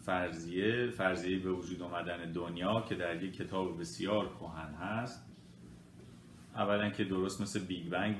فرضیه 0.00 0.90
فرضیه 0.90 1.38
به 1.38 1.52
وجود 1.52 1.82
آمدن 1.82 2.32
دنیا 2.32 2.84
که 2.88 2.94
در 2.94 3.22
یک 3.22 3.36
کتاب 3.36 3.80
بسیار 3.80 4.28
کهن 4.28 4.74
هست 4.74 5.24
اولا 6.56 6.90
که 6.90 7.04
درست 7.04 7.40
مثل 7.40 7.60
بیگ 7.60 7.88
بنگ 7.88 8.16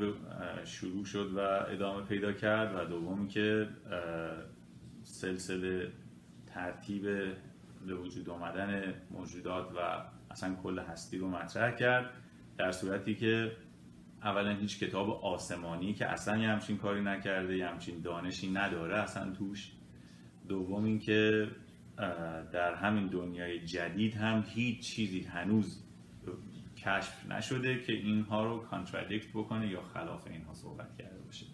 شروع 0.64 1.04
شد 1.04 1.32
و 1.34 1.38
ادامه 1.40 2.02
پیدا 2.02 2.32
کرد 2.32 2.74
و 2.76 2.84
دوم 2.84 3.28
که 3.28 3.68
سلسله 5.02 5.92
ترتیب 6.54 7.02
به 7.86 7.94
وجود 7.94 8.30
آمدن 8.30 8.94
موجودات 9.10 9.72
و 9.76 10.04
اصلا 10.30 10.54
کل 10.62 10.78
هستی 10.78 11.18
رو 11.18 11.28
مطرح 11.28 11.76
کرد 11.76 12.10
در 12.58 12.72
صورتی 12.72 13.14
که 13.14 13.52
اولا 14.22 14.50
هیچ 14.50 14.78
کتاب 14.78 15.10
آسمانی 15.10 15.94
که 15.94 16.06
اصلا 16.06 16.38
یه 16.38 16.48
همچین 16.48 16.76
کاری 16.76 17.02
نکرده 17.02 17.56
یه 17.56 17.68
همچین 17.68 18.00
دانشی 18.00 18.50
نداره 18.50 18.98
اصلا 18.98 19.32
توش. 19.32 19.72
دوم 20.48 20.84
اینکه 20.84 21.48
در 22.52 22.74
همین 22.74 23.06
دنیای 23.06 23.66
جدید 23.66 24.14
هم 24.14 24.44
هیچ 24.48 24.80
چیزی 24.80 25.20
هنوز 25.20 25.82
کشف 26.76 27.30
نشده 27.30 27.82
که 27.82 27.92
اینها 27.92 28.44
رو 28.44 28.58
کانترادیکت 28.58 29.28
بکنه 29.28 29.68
یا 29.68 29.82
خلاف 29.82 30.26
اینها 30.26 30.54
صحبت 30.54 30.96
کرده 30.98 31.18
باشه. 31.18 31.46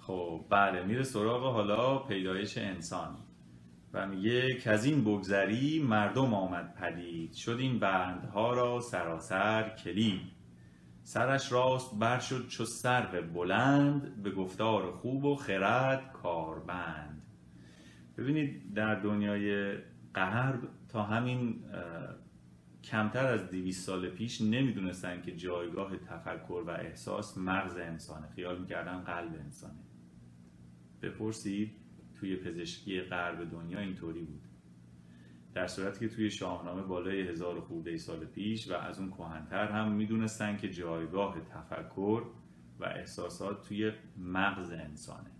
خب 0.00 0.44
بله 0.50 0.82
میره 0.82 1.02
سراغ 1.02 1.52
حالا 1.52 1.98
پیدایش 1.98 2.58
انسان. 2.58 3.16
و 3.94 4.06
میگه 4.06 4.54
که 4.54 4.70
از 4.70 4.84
این 4.84 5.04
بگذری 5.04 5.82
مردم 5.82 6.34
آمد 6.34 6.74
پدید 6.74 7.32
شد 7.32 7.56
این 7.60 7.78
بندها 7.78 8.52
را 8.52 8.80
سراسر 8.80 9.68
کلید. 9.68 10.20
سرش 11.02 11.52
راست 11.52 11.98
بر 11.98 12.18
شد 12.18 12.48
چو 12.48 12.64
سرو 12.64 13.22
بلند 13.22 14.22
به 14.22 14.30
گفتار 14.30 14.92
خوب 14.92 15.24
و 15.24 15.36
خرد 15.36 16.12
کاربند. 16.12 17.22
ببینید 18.18 18.74
در 18.74 18.94
دنیای 18.94 19.74
غرب 20.14 20.68
تا 20.88 21.02
همین 21.02 21.64
کمتر 22.84 23.26
از 23.26 23.50
دیویس 23.50 23.86
سال 23.86 24.08
پیش 24.08 24.40
نمی‌دونستن 24.40 25.22
که 25.22 25.36
جایگاه 25.36 25.96
تفکر 25.96 26.62
و 26.66 26.70
احساس 26.70 27.38
مغز 27.38 27.76
انسانه. 27.76 28.28
خیال 28.34 28.60
می‌کردن 28.60 28.98
قلب 28.98 29.34
انسانه. 29.44 29.80
بپرسید 31.02 31.83
توی 32.24 32.36
پزشکی 32.36 33.00
غرب 33.00 33.50
دنیا 33.50 33.78
اینطوری 33.78 34.22
بود. 34.22 34.42
در 35.54 35.66
صورتی 35.66 36.08
که 36.08 36.14
توی 36.14 36.30
شاهنامه 36.30 36.82
بالای 36.82 37.28
هزار 37.28 37.60
خورده 37.60 37.96
سال 37.96 38.24
پیش 38.24 38.70
و 38.70 38.74
از 38.74 38.98
اون 38.98 39.10
کهنتر 39.10 39.68
هم 39.68 39.92
می‌دونستن 39.92 40.56
که 40.56 40.68
جایگاه 40.68 41.40
تفکر 41.40 42.22
و 42.80 42.84
احساسات 42.84 43.68
توی 43.68 43.92
مغز 44.18 44.72
انسانه. 44.72 45.30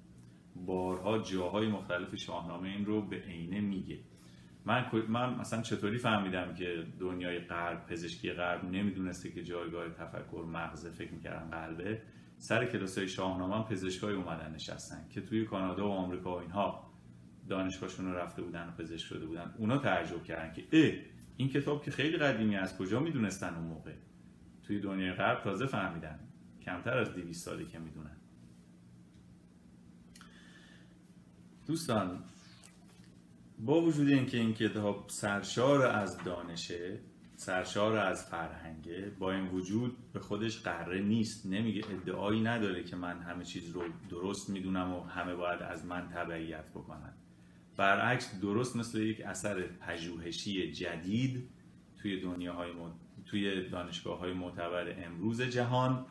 بارها 0.56 1.18
جاهای 1.18 1.68
مختلف 1.68 2.14
شاهنامه 2.14 2.68
این 2.68 2.84
رو 2.84 3.02
به 3.02 3.16
عینه 3.16 3.60
میگه. 3.60 3.98
من 4.64 4.90
من 5.08 5.34
مثلا 5.34 5.62
چطوری 5.62 5.98
فهمیدم 5.98 6.54
که 6.54 6.86
دنیای 7.00 7.38
غرب 7.38 7.86
پزشکی 7.86 8.32
غرب 8.32 8.64
نمی‌دونسته 8.64 9.30
که 9.30 9.42
جایگاه 9.42 9.88
تفکر 9.88 10.44
مغز 10.48 10.86
فکر 10.86 11.12
می‌کردن 11.12 11.50
قلبه 11.50 12.02
سر 12.44 12.66
کلاس 12.66 12.98
های 12.98 13.08
شاهنامه 13.08 13.54
هم 13.54 13.64
پزشکای 13.64 14.14
اومدن 14.14 14.54
نشستن 14.54 15.06
که 15.10 15.20
توی 15.20 15.44
کانادا 15.44 15.88
و 15.88 15.92
آمریکا 15.92 16.36
و 16.36 16.40
اینها 16.40 16.90
دانشگاهشون 17.48 18.06
رو 18.06 18.18
رفته 18.18 18.42
بودن 18.42 18.68
و 18.68 18.70
پزشک 18.70 19.06
شده 19.06 19.26
بودن. 19.26 19.54
اونا 19.58 19.78
تعجب 19.78 20.24
کردن 20.24 20.52
که 20.52 20.64
اه 20.72 20.92
این 21.36 21.48
کتاب 21.48 21.84
که 21.84 21.90
خیلی 21.90 22.16
قدیمی 22.16 22.56
از 22.56 22.78
کجا 22.78 23.00
می‌دونستن 23.00 23.54
اون 23.54 23.64
موقع؟ 23.64 23.92
توی 24.62 24.80
دنیای 24.80 25.12
غرب 25.12 25.42
تازه 25.42 25.66
فهمیدن. 25.66 26.20
کمتر 26.62 26.98
از 26.98 27.14
200 27.14 27.44
سالی 27.44 27.66
که 27.66 27.78
می‌دونن. 27.78 28.16
دوستان 31.66 32.24
با 33.58 33.82
وجود 33.82 34.08
اینکه 34.08 34.36
این 34.36 34.54
کتاب 34.54 35.04
سرشار 35.08 35.86
از 35.86 36.18
دانشه 36.24 37.00
سرشار 37.44 37.96
از 37.96 38.26
فرهنگه 38.26 39.12
با 39.18 39.32
این 39.32 39.46
وجود 39.46 39.96
به 40.12 40.20
خودش 40.20 40.62
قره 40.62 41.00
نیست. 41.00 41.46
نمیگه 41.46 41.82
ادعایی 41.90 42.40
نداره 42.40 42.84
که 42.84 42.96
من 42.96 43.18
همه 43.18 43.44
چیز 43.44 43.70
رو 43.70 43.82
درست 44.10 44.50
می‌دونم 44.50 44.92
و 44.92 45.02
همه 45.02 45.34
باید 45.34 45.62
از 45.62 45.86
من 45.86 46.08
تبعیت 46.08 46.70
بکنن. 46.70 47.12
برعکس 47.76 48.40
درست 48.40 48.76
مثل 48.76 48.98
یک 48.98 49.20
اثر 49.20 49.62
پژوهشی 49.62 50.72
جدید 50.72 51.48
توی 51.98 52.20
دنیاهای 52.20 52.70
توی 53.26 53.68
دانشگاه 53.68 54.18
های 54.18 54.32
معتبر 54.32 55.04
امروز 55.04 55.42
جهان 55.42 56.06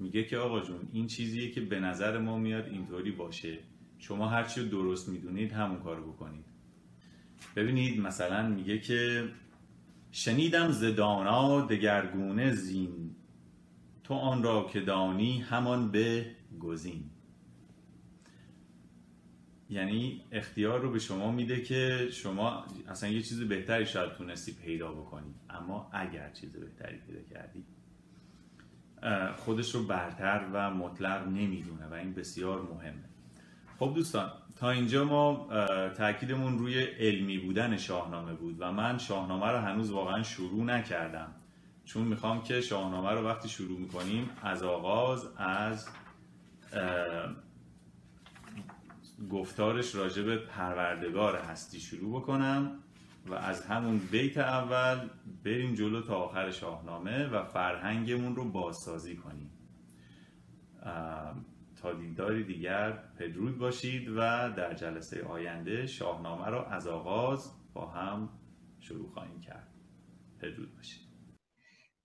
میگه 0.00 0.24
که 0.24 0.38
آقا 0.38 0.60
جون 0.60 0.88
این 0.92 1.06
چیزیه 1.06 1.50
که 1.50 1.60
به 1.60 1.80
نظر 1.80 2.18
ما 2.18 2.38
میاد 2.38 2.66
اینطوری 2.66 3.10
باشه. 3.10 3.58
شما 3.98 4.28
هرچی 4.28 4.60
رو 4.60 4.68
درست 4.68 5.08
می‌دونید 5.08 5.52
همون 5.52 5.80
کارو 5.80 6.12
بکنید. 6.12 6.44
ببینید 7.56 8.00
مثلا 8.00 8.48
میگه 8.48 8.78
که 8.78 9.28
شنیدم 10.16 10.70
زدانا 10.70 11.60
دگرگونه 11.60 12.52
زین. 12.52 13.16
تو 14.04 14.14
آن 14.14 14.42
را 14.42 14.66
که 14.72 14.80
دانی 14.80 15.40
همان 15.40 15.90
به 15.90 16.26
گزین. 16.60 17.04
یعنی 19.70 20.24
اختیار 20.32 20.80
رو 20.80 20.90
به 20.90 20.98
شما 20.98 21.32
میده 21.32 21.62
که 21.62 22.08
شما 22.12 22.64
اصلا 22.88 23.10
یه 23.10 23.22
چیز 23.22 23.40
بهتری 23.40 23.86
شاید 23.86 24.12
تونستی 24.12 24.52
پیدا 24.52 24.92
بکنی. 24.92 25.34
اما 25.50 25.90
اگر 25.92 26.30
چیز 26.30 26.56
بهتری 26.56 26.98
پیدا 26.98 27.22
کردی 27.22 27.64
خودش 29.36 29.74
رو 29.74 29.84
برتر 29.84 30.48
و 30.52 30.70
مطلق 30.70 31.28
نمی‌دونه 31.28 31.86
و 31.86 31.94
این 31.94 32.12
بسیار 32.12 32.62
مهمه. 32.62 33.15
خب 33.78 33.92
دوستان 33.94 34.30
تا 34.56 34.70
اینجا 34.70 35.04
ما 35.04 35.48
تاکیدمون 35.96 36.58
روی 36.58 36.82
علمی 36.82 37.38
بودن 37.38 37.76
شاهنامه 37.76 38.32
بود 38.32 38.56
و 38.58 38.72
من 38.72 38.98
شاهنامه 38.98 39.46
رو 39.46 39.58
هنوز 39.58 39.90
واقعا 39.90 40.22
شروع 40.22 40.64
نکردم. 40.64 41.34
چون 41.84 42.02
می‌خوام 42.02 42.42
که 42.42 42.60
شاهنامه 42.60 43.10
رو 43.10 43.26
وقتی 43.26 43.48
شروع 43.48 43.80
می‌کنیم 43.80 44.30
از 44.42 44.62
آغاز 44.62 45.26
از 45.36 45.88
گفتارش 49.30 49.94
راجع 49.94 50.22
به 50.22 50.36
پروردگار 50.38 51.36
هستی 51.36 51.80
شروع 51.80 52.20
بکنم 52.20 52.78
و 53.26 53.34
از 53.34 53.66
همون 53.66 53.98
بیت 53.98 54.38
اول 54.38 55.08
بریم 55.44 55.74
جلو 55.74 56.02
تا 56.02 56.14
آخر 56.14 56.50
شاهنامه 56.50 57.26
و 57.26 57.44
فرهنگمون 57.44 58.36
رو 58.36 58.44
بازسازی 58.44 59.16
کنیم. 59.16 59.50
تا 61.82 61.92
دیداری 61.92 62.44
دیگر 62.44 62.98
پدرود 63.18 63.58
باشید 63.58 64.08
و 64.08 64.14
در 64.56 64.74
جلسه 64.74 65.24
آینده 65.24 65.86
شاهنامه 65.86 66.46
را 66.46 66.66
از 66.66 66.86
آغاز 66.86 67.52
با 67.74 67.86
هم 67.86 68.28
شروع 68.80 69.10
خواهیم 69.10 69.40
کرد. 69.40 69.68
پدرود 70.40 70.76
باشید. 70.76 71.06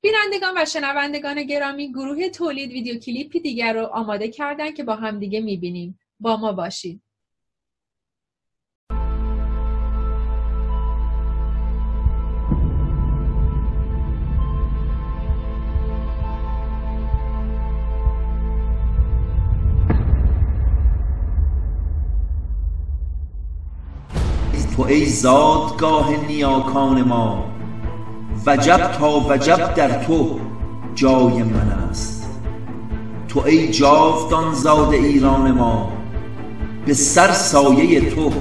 بینندگان 0.02 0.54
و 0.58 0.66
شنوندگان 0.66 1.44
گرامی 1.44 1.92
گروه 1.92 2.30
تولید 2.30 2.72
ویدیو 2.72 3.00
کلیپی 3.00 3.40
دیگر 3.40 3.74
رو 3.74 3.86
آماده 3.86 4.28
کردن 4.28 4.72
که 4.72 4.84
با 4.84 4.96
هم 4.96 5.20
دیگه 5.20 5.42
می‌بینیم. 5.42 6.00
با 6.20 6.38
ما 6.38 6.54
باشید. 6.54 7.02
تو 24.76 24.84
ای 24.84 25.06
زادگاه 25.06 26.10
نیاکان 26.28 27.02
ما 27.02 27.46
وجب 28.46 28.92
تا 28.92 29.20
وجب 29.30 29.74
در 29.74 30.04
تو 30.04 30.40
جای 30.96 31.44
من 31.44 31.88
است. 31.90 32.30
تو 33.28 33.40
ای 33.46 33.72
جاودان 33.72 34.54
زاد 34.54 34.94
ایران 34.94 35.52
ما 35.52 35.92
به 36.86 36.94
سر 36.94 37.32
سایه 37.32 38.10
تو 38.10 38.32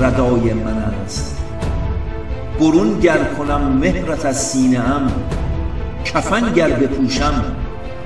ردای 0.00 0.52
من 0.52 0.84
است. 1.04 1.42
برون 2.60 3.00
گر 3.00 3.24
کنم 3.24 3.78
مهرت 3.80 4.26
از 4.26 4.42
سینه 4.42 4.78
ام 4.78 5.12
کفن 6.04 6.52
گر 6.52 6.70
بپوشم 6.70 7.44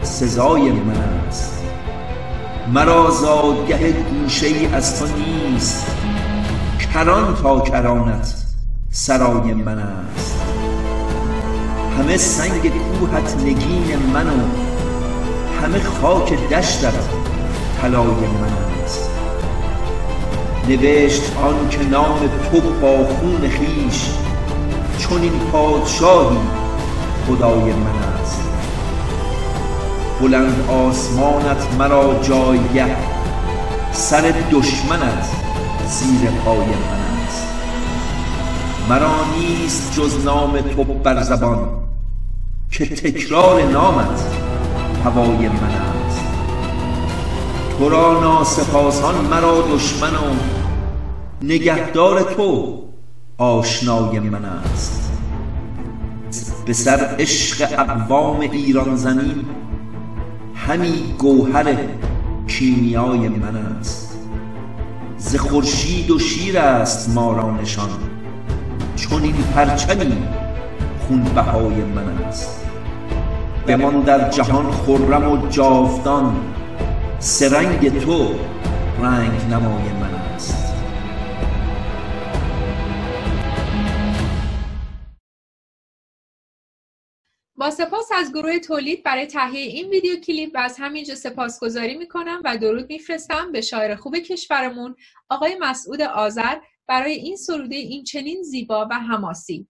سزای 0.03 0.73
من 0.73 0.97
است. 1.29 1.63
مرا 2.75 3.11
زادگه 3.11 3.93
گوشه 3.93 4.47
ای 4.47 4.67
از 4.67 5.01
تو 5.01 5.07
نیست. 5.17 6.00
کران 6.95 7.35
تا 7.35 7.61
کرانت 7.61 8.35
سرای 8.91 9.55
من 9.55 9.79
است. 9.79 10.43
همه 11.99 12.17
سنگ 12.17 12.73
کوهت 12.73 13.37
نگین 13.37 13.99
من 14.15 14.27
و 14.27 14.41
همه 15.63 15.81
خاک 15.83 16.49
دشتت 16.49 16.95
طلای 17.81 18.05
من 18.05 18.83
است. 18.85 19.11
نوشت 20.69 21.23
آن 21.37 21.69
که 21.69 21.83
نام 21.83 22.19
تو 22.19 22.61
با 22.61 23.05
خون 23.05 23.49
خیش 23.49 24.11
چون 24.99 25.23
این 25.23 25.39
پادشاهی 25.53 26.39
خدای 27.27 27.73
من 27.73 28.21
است. 28.21 28.41
بلند 30.21 30.71
آسمانت 30.71 31.75
مرا 31.79 32.19
جایگه 32.23 32.97
سر 33.93 34.35
دشمنت 34.53 35.40
زیر 35.91 36.31
پای 36.31 36.67
من 36.67 37.25
است. 37.27 37.47
مرا 38.89 39.25
نیست 39.39 39.93
جز 39.93 40.25
نام 40.25 40.61
تو 40.61 40.85
بر 40.85 41.23
زبان 41.23 41.69
که 42.71 42.87
تکرار 42.87 43.63
نامت 43.63 44.27
هوای 45.05 45.49
من 45.49 45.75
است. 46.07 46.21
تو 47.79 47.89
را 47.89 48.21
ناسپاسان 48.21 49.15
مرا 49.15 49.63
دشمن 49.75 50.15
و 50.15 50.35
نگهدار 51.43 52.23
تو 52.23 52.79
آشنای 53.39 54.19
من 54.19 54.45
است. 54.45 55.11
به 56.67 56.73
سر 56.73 57.17
عشق 57.19 57.69
اقوام 57.79 58.41
ایران 58.41 58.97
زمین 58.97 59.45
همی 60.55 61.15
گوهر 61.19 61.77
کیمیای 62.47 63.29
من 63.29 63.57
است. 63.57 64.10
ز 65.21 65.37
خورشید 65.37 66.11
و 66.11 66.19
شیر 66.19 66.59
است 66.59 67.11
ما 67.15 67.33
را 67.33 67.51
نشان. 67.51 67.89
چون 68.97 69.23
این 69.23 69.35
پرچمی 69.55 70.13
خون 71.07 71.23
بهای 71.23 71.75
من 71.75 72.09
است. 72.09 72.61
بمان 73.67 74.01
در 74.01 74.31
جهان 74.31 74.71
خرم 74.71 75.33
و 75.33 75.49
جاودان 75.49 76.37
سرنگ 77.19 78.01
تو 78.01 78.29
رنگ 79.03 79.31
نمای 79.51 80.00
با 87.61 87.71
سپاس 87.71 88.09
از 88.17 88.33
گروه 88.33 88.59
تولید 88.59 89.03
برای 89.03 89.27
تهیه 89.27 89.61
این 89.61 89.89
ویدیو 89.89 90.21
کلیپ 90.21 90.51
و 90.55 90.59
از 90.59 90.77
همینجا 90.79 91.15
سپاسگزاری 91.15 91.97
می‌کنم 91.97 92.43
و 92.45 92.59
درود 92.59 92.93
میفرستم 92.93 93.53
به 93.53 93.61
شاعر 93.61 93.95
خوب 93.95 94.17
کشورمون 94.17 94.97
آقای 95.29 95.57
مسعود 95.61 96.03
آذر 96.03 96.57
برای 96.87 97.13
این 97.13 97.37
سروده 97.37 97.77
این 97.77 98.05
چنین 98.05 98.43
زیبا 98.43 98.89
و 98.91 98.95
حماسی. 98.95 99.69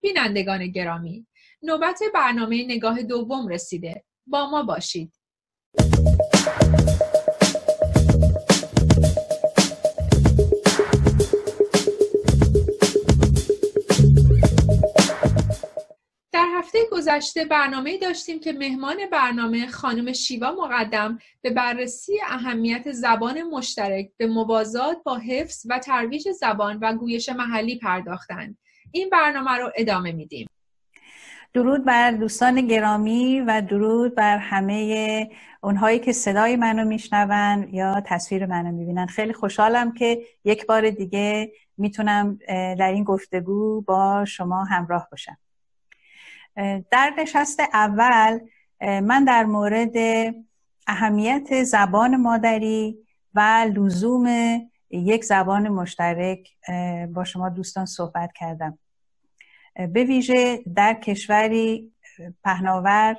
بینندگان 0.00 0.66
گرامی 0.66 1.26
نوبت 1.62 2.00
برنامه 2.14 2.64
نگاه 2.64 3.02
دوم 3.02 3.48
رسیده. 3.48 4.04
با 4.26 4.50
ما 4.50 4.62
باشید. 4.62 5.12
گذشته 17.02 17.44
برنامه 17.44 17.98
داشتیم 17.98 18.40
که 18.40 18.52
مهمان 18.52 18.96
برنامه 19.12 19.66
خانم 19.66 20.12
شیوا 20.12 20.52
مقدم 20.52 21.18
به 21.42 21.50
بررسی 21.50 22.12
اهمیت 22.26 22.92
زبان 22.92 23.42
مشترک 23.42 24.10
به 24.16 24.26
موازات 24.26 24.96
با 25.04 25.16
حفظ 25.16 25.66
و 25.70 25.78
ترویج 25.78 26.28
زبان 26.28 26.78
و 26.82 26.96
گویش 26.96 27.28
محلی 27.28 27.78
پرداختند. 27.78 28.58
این 28.92 29.10
برنامه 29.10 29.50
رو 29.50 29.72
ادامه 29.76 30.12
میدیم. 30.12 30.48
درود 31.54 31.84
بر 31.84 32.10
دوستان 32.10 32.66
گرامی 32.66 33.40
و 33.40 33.60
درود 33.60 34.14
بر 34.14 34.38
همه 34.38 35.30
اونهایی 35.62 35.98
که 35.98 36.12
صدای 36.12 36.56
منو 36.56 36.84
میشنون 36.84 37.68
یا 37.72 38.02
تصویر 38.06 38.46
منو 38.46 38.72
می‌بینن 38.72 39.06
خیلی 39.06 39.32
خوشحالم 39.32 39.92
که 39.92 40.22
یک 40.44 40.66
بار 40.66 40.90
دیگه 40.90 41.52
می‌تونم 41.78 42.38
در 42.48 42.90
این 42.92 43.04
گفتگو 43.04 43.80
با 43.80 44.24
شما 44.24 44.64
همراه 44.64 45.08
باشم 45.10 45.38
در 46.90 47.14
نشست 47.18 47.60
اول 47.60 48.38
من 48.80 49.24
در 49.24 49.44
مورد 49.44 49.96
اهمیت 50.86 51.62
زبان 51.62 52.16
مادری 52.16 52.98
و 53.34 53.66
لزوم 53.74 54.26
یک 54.90 55.24
زبان 55.24 55.68
مشترک 55.68 56.48
با 57.14 57.24
شما 57.24 57.48
دوستان 57.48 57.86
صحبت 57.86 58.32
کردم. 58.32 58.78
به 59.74 60.04
ویژه 60.04 60.62
در 60.74 60.94
کشوری 60.94 61.92
پهناور 62.44 63.16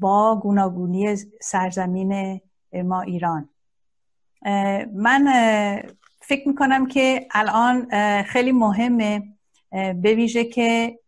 با 0.00 0.40
گوناگونی 0.42 1.16
سرزمین 1.40 2.40
ما 2.72 3.00
ایران. 3.00 3.48
من 4.94 5.26
فکر 6.20 6.48
می‌کنم 6.48 6.86
که 6.86 7.26
الان 7.30 7.88
خیلی 8.22 8.52
مهمه 8.52 9.22
به 9.70 10.14
ویژه 10.14 10.44
که 10.44 10.98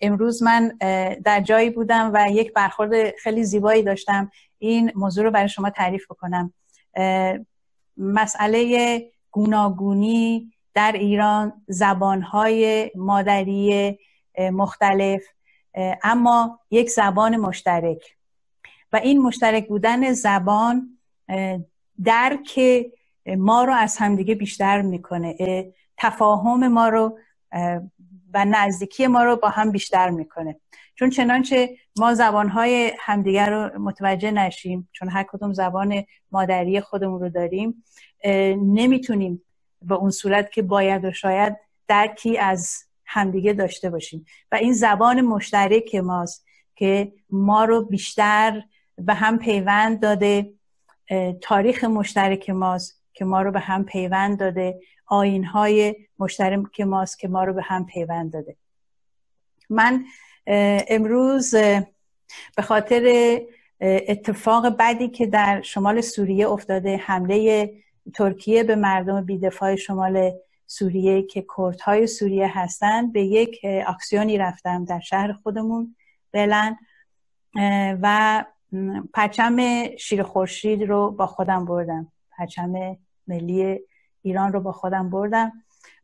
امروز 0.00 0.42
من 0.42 0.68
در 1.24 1.40
جایی 1.40 1.70
بودم 1.70 2.10
و 2.14 2.26
یک 2.30 2.52
برخورد 2.52 3.16
خیلی 3.16 3.44
زیبایی 3.44 3.82
داشتم. 3.82 4.30
این 4.58 4.92
موضوع 4.94 5.24
رو 5.24 5.30
برای 5.30 5.48
شما 5.48 5.70
تعریف 5.70 6.04
بکنم. 6.10 6.52
مسئله 7.96 9.12
گوناگونی 9.30 10.52
در 10.74 10.92
ایران 10.92 11.52
زبانهای 11.68 12.90
مادری 12.94 13.98
مختلف. 14.38 15.22
اما 16.02 16.60
یک 16.70 16.90
زبان 16.90 17.36
مشترک. 17.36 18.16
و 18.92 18.96
این 18.96 19.22
مشترک 19.22 19.68
بودن 19.68 20.12
زبان 20.12 20.98
درک 22.04 22.60
ما 23.26 23.64
رو 23.64 23.72
از 23.72 23.96
همدیگه 23.96 24.34
بیشتر 24.34 24.82
می‌کنه. 24.82 25.36
تفاهم 25.96 26.68
ما 26.68 26.88
رو 26.88 27.18
و 28.34 28.44
نزدیکی 28.44 29.06
ما 29.06 29.24
رو 29.24 29.36
با 29.36 29.48
هم 29.48 29.70
بیشتر 29.70 30.10
می‌کنه. 30.10 30.56
چون 30.94 31.10
چنانچه 31.10 31.76
ما 31.96 32.14
زبانهای 32.14 32.92
همدیگر 32.98 33.50
رو 33.50 33.78
متوجه 33.82 34.30
نشیم 34.30 34.88
چون 34.92 35.08
هر 35.08 35.22
کدوم 35.22 35.52
زبان 35.52 36.04
مادری 36.32 36.80
خودمون 36.80 37.20
رو 37.20 37.28
داریم 37.28 37.84
نمی‌تونیم 38.56 39.42
به 39.82 39.94
اون 39.94 40.10
صورت 40.10 40.52
که 40.52 40.62
باید 40.62 41.04
و 41.04 41.12
شاید 41.12 41.56
درکی 41.88 42.38
از 42.38 42.84
همدیگه 43.04 43.52
داشته 43.52 43.90
باشیم. 43.90 44.26
و 44.52 44.56
این 44.56 44.72
زبان 44.72 45.20
مشترک 45.20 45.94
ماست 45.94 46.46
که 46.76 47.12
ما 47.30 47.64
رو 47.64 47.84
بیشتر 47.84 48.62
به 48.98 49.14
هم 49.14 49.38
پیوند 49.38 50.00
داده. 50.00 50.52
تاریخ 51.40 51.84
مشترک 51.84 52.50
ماست 52.50 53.02
که 53.12 53.24
ما 53.24 53.42
رو 53.42 53.50
به 53.50 53.60
هم 53.60 53.84
پیوند 53.84 54.38
داده. 54.38 54.80
آین 55.06 55.44
های 55.44 55.96
مشترک 56.18 56.80
ماست 56.80 57.18
که 57.18 57.28
ما 57.28 57.44
رو 57.44 57.52
به 57.52 57.62
هم 57.62 57.86
پیوند 57.86 58.32
داده. 58.32 58.56
من 59.70 60.04
امروز 60.88 61.54
به 62.56 62.62
خاطر 62.62 63.38
اتفاق 63.80 64.76
بدی 64.78 65.08
که 65.08 65.26
در 65.26 65.62
شمال 65.62 66.00
سوریه 66.00 66.48
افتاده 66.48 66.96
حمله 66.96 67.70
ترکیه 68.14 68.64
به 68.64 68.76
مردم 68.76 69.24
بیدفاع 69.24 69.76
شمال 69.76 70.32
سوریه 70.66 71.22
که 71.22 71.46
کردهای 71.56 72.06
سوریه 72.06 72.58
هستند 72.58 73.12
به 73.12 73.22
یک 73.22 73.60
اکسیونی 73.86 74.38
رفتم 74.38 74.84
در 74.84 75.00
شهر 75.00 75.32
خودمون 75.32 75.96
بلن 76.32 76.76
و 78.02 78.44
پرچم 79.14 79.56
شیر 79.96 80.22
خورشید 80.22 80.82
رو 80.82 81.10
با 81.10 81.26
خودم 81.26 81.64
بردم. 81.64 82.12
پرچم 82.38 82.96
ملی 83.26 83.80
ایران 84.24 84.52
رو 84.52 84.60
با 84.60 84.72
خودم 84.72 85.10
بردم 85.10 85.52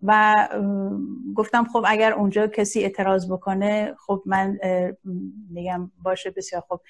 و 0.02 0.48
گفتم 1.34 1.64
خب 1.64 1.84
اگر 1.88 2.12
اونجا 2.12 2.46
کسی 2.46 2.82
اعتراض 2.82 3.32
بکنه 3.32 3.94
خب 4.06 4.22
من 4.26 4.58
میگم 5.50 5.90
باشه 6.02 6.30
بسیار 6.30 6.62
خب 6.68 6.80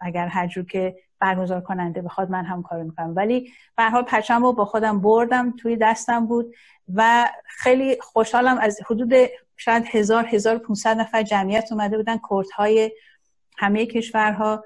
اگر 0.00 0.26
هر 0.26 0.46
جور 0.46 0.64
که 0.64 0.96
برگزار 1.20 1.60
کننده 1.60 2.02
بخواد 2.02 2.30
من 2.30 2.44
هم 2.44 2.62
کار 2.62 2.82
می‌کنم. 2.82 3.12
ولی 3.16 3.50
به 3.76 3.82
حال 3.84 4.04
رو 4.28 4.52
با 4.52 4.64
خودم 4.64 5.00
بردم 5.00 5.56
توی 5.56 5.76
دستم 5.76 6.26
بود 6.26 6.54
و 6.94 7.28
خیلی 7.44 7.96
خوشحالم 8.00 8.58
از 8.58 8.80
حدود 8.90 9.12
شاید 9.56 9.84
هزار 9.90 10.26
هزار 10.26 10.58
پونصد 10.58 10.96
نفر 10.96 11.22
جمعیت 11.22 11.72
اومده 11.72 11.96
بودن. 11.96 12.20
کردهای 12.30 12.92
همه 13.58 13.86
کشورها 13.86 14.64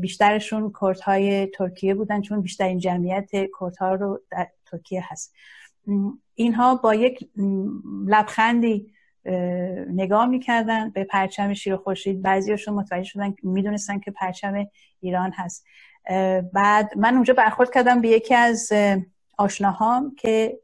بیشترشون 0.00 0.72
کردهای 0.80 1.46
ترکیه 1.46 1.94
بودن 1.94 2.20
چون 2.20 2.40
بیشترین 2.40 2.78
جمعیت 2.78 3.30
کردها 3.60 3.94
رو 3.94 4.20
ترکیه 4.76 5.04
هست. 5.04 5.34
اینها 6.34 6.74
با 6.74 6.94
یک 6.94 7.28
لبخندی 8.06 8.92
نگاه 9.88 10.26
می‌کردن 10.26 10.90
به 10.90 11.04
پرچم 11.04 11.54
شیر 11.54 11.76
خورشید. 11.76 12.22
بعضیاشون 12.22 12.74
متوجه 12.74 13.04
شدن 13.04 13.34
می‌دونستن 13.42 13.98
که 13.98 14.10
پرچم 14.10 14.66
ایران 15.00 15.32
هست. 15.34 15.66
بعد 16.52 16.98
من 16.98 17.14
اونجا 17.14 17.34
برخورد 17.34 17.70
کردم 17.74 18.00
به 18.00 18.08
یکی 18.08 18.34
از 18.34 18.72
آشناهام 19.38 20.14
که 20.14 20.60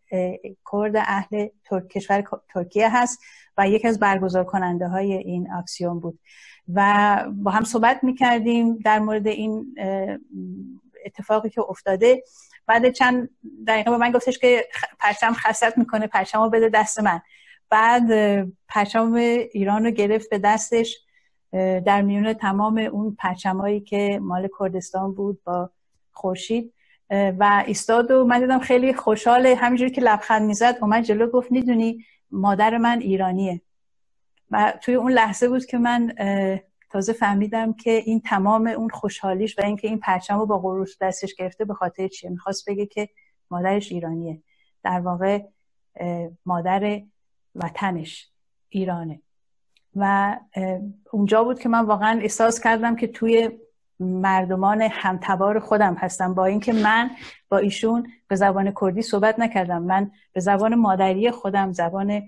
کرد 0.73 0.97
اهل 0.97 1.49
کشور 1.91 2.25
ترکیه 2.49 2.97
هست 2.97 3.21
و 3.59 3.69
یکی 3.69 3.89
از 3.89 3.99
برگزار 3.99 4.45
کننده 4.45 4.89
های 4.89 5.13
این 5.13 5.53
اکسیون 5.53 6.01
بود. 6.01 6.19
و 6.75 7.25
با 7.35 7.51
هم 7.51 7.65
صحبت 7.65 8.05
می‌کردیم 8.05 8.77
در 8.79 8.99
مورد 8.99 9.27
این 9.27 9.75
اتفاقی 11.07 11.51
که 11.51 11.61
افتاده. 11.61 12.23
بعد 12.71 12.91
چند 12.91 13.29
دقیقه 13.67 13.91
به 13.91 13.97
من 13.97 14.11
گفتش 14.11 14.39
که 14.39 14.65
پرچم 14.99 15.33
خست 15.33 15.79
می‌کنه 15.79 16.07
پرچم 16.07 16.43
رو 16.43 16.51
بده 16.51 16.69
دست 16.69 17.01
من. 17.01 17.21
بعد 17.71 18.05
پرچم 18.69 19.15
ایران 19.15 19.85
رو 19.85 19.91
گرفت 19.91 20.31
به 20.31 20.39
دستش. 20.39 20.99
در 21.87 22.03
میون 22.03 22.33
تمام 22.33 22.79
اون 22.79 23.17
پرچمایی 23.19 23.81
که 23.81 24.19
مال 24.23 24.49
کردستان 24.59 25.15
بود 25.15 25.41
با 25.45 25.71
خورشید. 26.13 26.73
و 27.11 27.65
ایستاد 27.67 28.11
و 28.11 28.25
من 28.25 28.41
دیدم 28.41 28.59
خیلی 28.59 28.95
خوشحال 28.95 29.47
همینجوری 29.47 29.91
که 29.91 30.01
لبخند 30.01 30.43
می‌زد 30.43 30.79
اومد 30.81 31.05
جلو 31.05 31.27
گفت 31.31 31.53
می‌دونی 31.53 32.05
مادر 32.31 32.79
من 32.79 33.01
ایرانیه. 33.01 33.61
و 34.51 34.73
توی 34.81 34.95
اون 34.95 35.13
لحظه 35.13 35.49
بود 35.49 35.65
که 35.65 35.79
من 35.79 36.15
تازه 36.91 37.13
فهمیدم 37.13 37.73
که 37.73 37.91
این 37.91 38.21
تمام 38.21 38.67
اون 38.67 38.89
خوشحالیش 38.89 39.59
و 39.59 39.65
اینکه 39.65 39.89
این 39.89 39.99
پرچم 39.99 40.39
رو 40.39 40.47
با 40.47 40.59
غرور 40.59 40.89
دستش 41.01 41.35
گرفته 41.35 41.65
به 41.65 41.75
خاطر 41.75 42.09
چیه. 42.09 42.31
می‌خواست 42.31 42.71
بگه 42.71 42.87
که 42.87 43.09
مادرش 43.51 43.93
ایرانیه. 43.93 44.43
در 44.83 45.01
واقع 45.01 45.43
مادر 46.47 47.01
وطنش 47.55 48.31
ایرانه. 48.69 49.21
و 49.97 50.37
اونجا 51.11 51.45
بود 51.45 51.59
که 51.59 51.69
من 51.69 51.85
واقعا 51.85 52.21
احساس 52.23 52.61
کردم 52.61 52.97
که 52.97 53.07
توی 53.07 53.51
مردمان 54.01 54.83
همتبار 54.83 55.59
خودم 55.59 55.95
هستم. 55.95 56.35
با 56.35 56.45
اینکه 56.45 56.73
من 56.73 57.11
با 57.49 57.59
ایشون 57.59 58.07
به 58.29 58.37
زبان 58.37 58.73
کردی 58.81 59.03
صحبت 59.03 59.39
نکردم. 59.39 59.83
من 59.83 60.11
به 60.33 60.41
زبان 60.41 60.75
مادری 60.75 61.31
خودم 61.31 61.73
زبان 61.73 62.23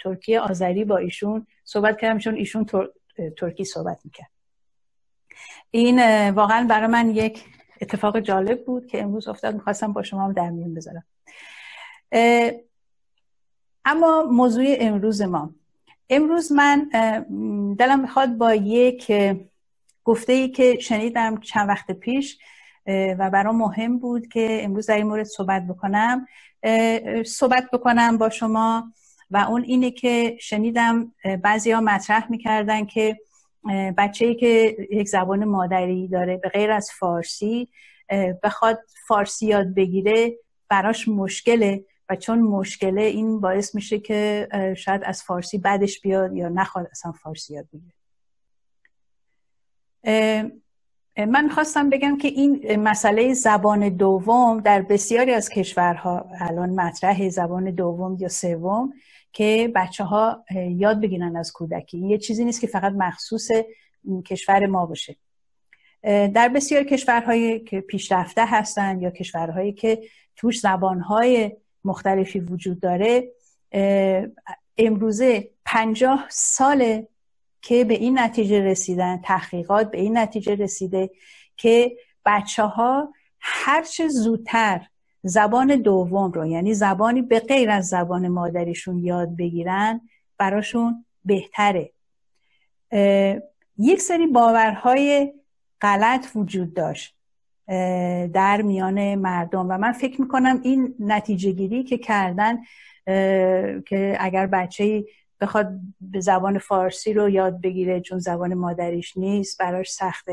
ترکی 0.00 0.36
آذری 0.36 0.84
با 0.84 0.96
ایشون 0.96 1.46
صحبت 1.64 1.98
کردم 1.98 2.18
چون 2.18 2.34
ایشون 2.34 2.66
ترکی 3.36 3.64
صحبت 3.64 3.98
می‌کرد. 4.04 4.30
این 5.70 6.30
واقعا 6.30 6.66
برای 6.66 6.86
من 6.86 7.10
یک 7.10 7.44
اتفاق 7.80 8.20
جالب 8.20 8.64
بود 8.64 8.86
که 8.86 9.02
امروز 9.02 9.28
افتاد. 9.28 9.54
می‌خواستم 9.54 9.92
با 9.92 10.02
شما 10.02 10.24
هم 10.24 10.32
در 10.32 10.50
میون 10.50 10.74
بذارم. 10.74 11.04
اما 13.84 14.22
موضوع 14.22 14.64
امروز 14.78 15.22
ما. 15.22 15.54
امروز 16.10 16.52
من 16.52 16.88
دلم 17.78 18.00
می‌خواد 18.00 18.36
با 18.36 18.54
یک 18.54 19.12
گفته 20.04 20.32
ای 20.32 20.48
که 20.48 20.78
شنیدم 20.80 21.40
چند 21.40 21.68
وقت 21.68 21.90
پیش 21.92 22.38
و 22.88 23.30
برام 23.30 23.56
مهم 23.56 23.98
بود 23.98 24.28
که 24.28 24.58
امروز 24.62 24.86
در 24.86 24.96
این 24.96 25.06
مورد 25.06 25.24
صحبت 25.24 25.66
بکنم. 25.66 26.26
صحبت 27.26 27.70
بکنم 27.72 28.18
با 28.18 28.30
شما. 28.30 28.92
و 29.30 29.36
اون 29.36 29.62
اینه 29.62 29.90
که 29.90 30.36
شنیدم 30.40 31.12
بعضی 31.42 31.70
ها 31.70 31.80
مطرح 31.80 32.30
می‌کردن 32.30 32.84
که 32.84 33.18
بچه 33.98 34.26
ای 34.26 34.34
که 34.34 34.76
یک 34.90 35.08
زبان 35.08 35.44
مادری 35.44 36.08
داره 36.08 36.36
به 36.36 36.48
غیر 36.48 36.70
از 36.70 36.90
فارسی 36.98 37.68
بخواد 38.42 38.78
فارسی 39.08 39.46
یاد 39.46 39.74
بگیره 39.74 40.36
براش 40.68 41.08
مشکله 41.08 41.84
و 42.08 42.16
چون 42.16 42.38
مشکله 42.38 43.00
این 43.02 43.40
باعث 43.40 43.74
میشه 43.74 43.98
که 43.98 44.48
شاید 44.76 45.04
از 45.04 45.22
فارسی 45.22 45.58
بعدش 45.58 46.00
بیاد 46.00 46.36
یا 46.36 46.48
نخواد 46.48 46.88
اصلا 46.90 47.12
فارسی 47.12 47.54
یاد 47.54 47.66
بگیره. 47.72 47.92
من 51.16 51.48
خواستم 51.48 51.90
بگم 51.90 52.16
که 52.18 52.28
این 52.28 52.80
مسئله 52.80 53.34
زبان 53.34 53.88
دوم 53.88 54.60
در 54.60 54.82
بسیاری 54.82 55.32
از 55.32 55.48
کشورها 55.48 56.30
الان 56.40 56.70
مطرح 56.70 57.28
زبان 57.28 57.70
دوم 57.70 58.16
یا 58.20 58.28
سوم. 58.28 58.92
که 59.36 59.72
بچه 59.74 60.04
ها 60.04 60.44
یاد 60.70 61.00
بگیرن 61.00 61.36
از 61.36 61.52
کودکی. 61.52 61.98
یه 61.98 62.18
چیزی 62.18 62.44
نیست 62.44 62.60
که 62.60 62.66
فقط 62.66 62.92
مخصوص 62.92 63.50
کشور 64.24 64.66
ما 64.66 64.86
باشه. 64.86 65.16
در 66.02 66.48
بسیار 66.54 66.84
کشورهایی 66.84 67.60
که 67.60 67.80
پیشرفته 67.80 68.46
هستند 68.46 69.02
یا 69.02 69.10
کشورهایی 69.10 69.72
که 69.72 70.02
توش 70.36 70.60
زبانهای 70.60 71.56
مختلفی 71.84 72.40
وجود 72.40 72.80
داره 72.80 73.32
امروزه 74.78 75.50
پنجاه 75.64 76.26
سال 76.30 77.02
که 77.62 77.84
به 77.84 77.94
این 77.94 78.18
نتیجه 78.18 78.60
رسیدن 78.60 79.20
تحقیقات 79.24 79.90
به 79.90 80.00
این 80.00 80.18
نتیجه 80.18 80.54
رسیده 80.54 81.10
که 81.56 81.96
بچه 82.26 82.62
ها 82.62 83.12
هرچه 83.40 84.08
زودتر 84.08 84.86
زبان 85.22 85.76
دوم 85.76 86.32
رو 86.32 86.46
یعنی 86.46 86.74
زبانی 86.74 87.22
به 87.22 87.40
غیر 87.40 87.70
از 87.70 87.88
زبان 87.88 88.28
مادریشون 88.28 88.98
یاد 88.98 89.36
بگیرن 89.36 90.00
براشون 90.38 91.04
بهتره. 91.24 91.92
یک 93.78 94.00
سری 94.00 94.26
باورهای 94.26 95.32
غلط 95.80 96.26
وجود 96.34 96.74
داشت 96.74 97.16
در 98.32 98.62
میان 98.62 99.14
مردم 99.14 99.66
و 99.70 99.78
من 99.78 99.92
فکر 99.92 100.20
می‌کنم 100.20 100.60
این 100.62 100.94
نتیجه 101.00 101.50
گیری 101.50 101.84
که 101.84 101.98
کردن 101.98 102.58
که 103.86 104.16
اگر 104.20 104.46
بچه 104.46 105.04
بخواد 105.40 105.80
به 106.00 106.20
زبان 106.20 106.58
فارسی 106.58 107.12
رو 107.12 107.28
یاد 107.28 107.60
بگیره 107.60 108.00
چون 108.00 108.18
زبان 108.18 108.54
مادریش 108.54 109.16
نیست 109.16 109.58
براش 109.58 109.92
سخت 109.92 110.28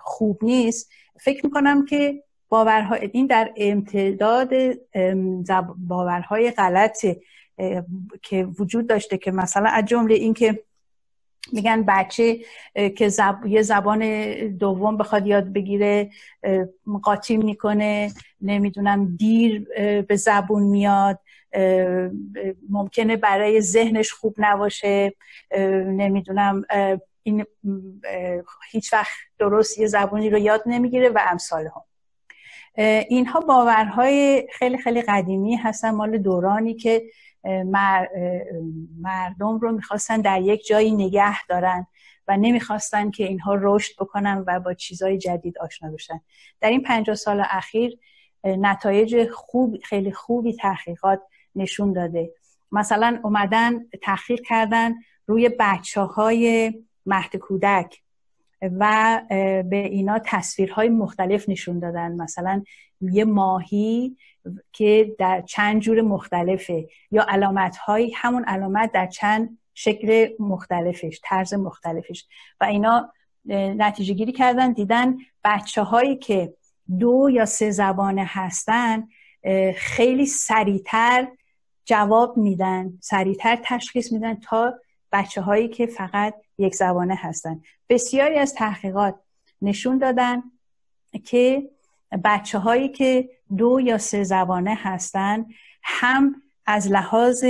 خوب 0.00 0.38
نیست 0.42 0.90
فکر 1.20 1.46
می‌کنم 1.46 1.84
که 1.84 2.24
باورهای 2.50 3.10
این 3.12 3.26
در 3.26 3.50
امتداد 3.56 4.50
باورهای 5.78 6.50
غلط 6.50 7.06
که 8.22 8.44
وجود 8.58 8.86
داشته 8.86 9.18
که 9.18 9.30
مثلا 9.30 9.68
از 9.68 9.84
جمله 9.84 10.14
این 10.14 10.34
که 10.34 10.62
میگن 11.52 11.82
بچه 11.82 12.38
که 12.96 13.08
زب... 13.08 13.46
یه 13.46 13.62
زبان 13.62 14.00
دوم 14.48 14.96
بخواد 14.96 15.26
یاد 15.26 15.52
بگیره 15.52 16.10
قاطی 17.02 17.36
می‌کنه 17.36 18.12
نمی‌دونم 18.40 19.16
دیر 19.16 19.66
به 20.08 20.16
زبون 20.16 20.62
میاد 20.62 21.18
ممکنه 22.68 23.16
برای 23.16 23.60
ذهنش 23.60 24.12
خوب 24.12 24.34
نباشه 24.38 25.14
نمی‌دونم 25.86 26.62
این 27.22 27.44
هیچ 28.70 28.92
وقت 28.92 29.12
درست 29.38 29.78
یه 29.78 29.86
زبانی 29.86 30.30
رو 30.30 30.38
یاد 30.38 30.62
نمی‌گیره 30.66 31.08
و 31.08 31.20
امثال 31.30 31.66
هم 31.66 31.89
اینها 32.76 33.40
باورهای 33.40 34.48
خیلی 34.52 34.78
خیلی 34.78 35.02
قدیمی 35.02 35.56
هستن 35.56 35.90
مال 35.90 36.18
دورانی 36.18 36.74
که 36.74 37.02
مردم 39.00 39.58
رو 39.58 39.72
می‌خواستن 39.72 40.20
در 40.20 40.40
یک 40.40 40.66
جایی 40.66 40.92
نگه 40.92 41.46
دارن 41.46 41.86
و 42.28 42.36
نمی‌خواستن 42.36 43.10
که 43.10 43.24
اینها 43.24 43.56
رشد 43.60 43.92
بکنن 44.00 44.44
و 44.46 44.60
با 44.60 44.74
چیزهای 44.74 45.18
جدید 45.18 45.58
آشنا 45.58 45.90
بشن. 45.90 46.20
در 46.60 46.68
این 46.68 46.82
پنجاه 46.82 47.14
سال 47.14 47.42
اخیر 47.50 47.98
نتایج 48.44 49.30
خوب 49.30 49.76
خیلی 49.84 50.12
خوبی 50.12 50.52
تحقیقات 50.56 51.20
نشون 51.54 51.92
داده. 51.92 52.30
مثلا 52.72 53.20
اومدن 53.24 53.88
تحقیق 54.02 54.40
کردن 54.40 54.94
روی 55.26 55.50
بچه 55.60 56.00
های 56.00 56.72
مهد 57.06 57.36
کودک. 57.36 58.02
و 58.62 59.20
به 59.70 59.76
اینا 59.76 60.18
تصویرهای 60.24 60.88
مختلف 60.88 61.48
نشون 61.48 61.78
دادن. 61.78 62.12
مثلا 62.12 62.62
یه 63.00 63.24
ماهی 63.24 64.16
که 64.72 65.14
در 65.18 65.42
چند 65.42 65.80
جور 65.80 66.00
مختلفه. 66.00 66.88
یا 67.10 67.26
علامت 67.28 67.76
همون 68.14 68.44
علامت 68.44 68.92
در 68.92 69.06
چند 69.06 69.58
شکل 69.74 70.28
مختلفش 70.38 71.20
طرز 71.24 71.54
مختلفش. 71.54 72.26
و 72.60 72.64
اینا 72.64 73.12
نتیجه 73.54 74.14
گیری 74.14 74.32
کردن 74.32 74.72
دیدن 74.72 75.16
بچه 75.44 75.82
هایی 75.82 76.16
که 76.16 76.54
دو 76.98 77.28
یا 77.32 77.44
سه 77.44 77.70
زبانه 77.70 78.24
هستن 78.28 79.08
خیلی 79.74 80.26
سریعتر 80.26 81.28
جواب 81.84 82.36
میدن 82.36 82.98
سریعتر 83.00 83.58
تشخیص 83.64 84.12
میدن 84.12 84.34
تا 84.34 84.74
بچه 85.12 85.40
هایی 85.40 85.68
که 85.68 85.86
فقط 85.86 86.34
یک 86.58 86.74
زبانه 86.74 87.14
هستن. 87.14 87.62
بسیاری 87.88 88.38
از 88.38 88.54
تحقیقات 88.54 89.14
نشون 89.62 89.98
دادن 89.98 90.42
که 91.24 91.70
بچه 92.24 92.58
هایی 92.58 92.88
که 92.88 93.30
دو 93.56 93.80
یا 93.80 93.98
سه 93.98 94.24
زبانه 94.24 94.74
هستن 94.74 95.46
هم 95.82 96.42
از 96.66 96.88
لحاظ 96.88 97.44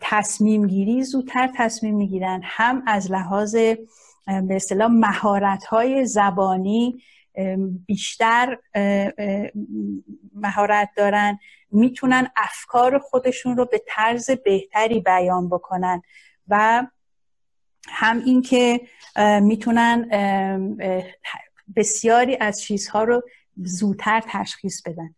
تصمیم 0.00 0.66
گیری 0.66 1.02
زودتر 1.02 1.50
تصمیم 1.56 1.94
می‌گیرن 1.94 2.40
هم 2.44 2.82
از 2.86 3.12
لحاظ 3.12 3.54
به 3.54 4.56
اصطلاح 4.56 4.90
مهارت 4.90 5.64
های 5.64 6.06
زبانی 6.06 7.02
بیشتر 7.86 8.58
مهارت 10.34 10.90
دارن 10.96 11.38
می‌تونن 11.70 12.30
افکار 12.36 12.98
خودشون 12.98 13.56
رو 13.56 13.64
به 13.64 13.82
طرز 13.86 14.30
بهتری 14.30 15.00
بیان 15.00 15.48
بکنن. 15.48 16.02
و 16.52 16.86
هم 17.88 18.22
اینکه 18.24 18.80
می‌تونن 19.40 20.08
بسیاری 21.76 22.36
از 22.36 22.60
چیزها 22.60 23.04
رو 23.04 23.22
زودتر 23.56 24.22
تشخیص 24.28 24.82
بدن. 24.82 25.14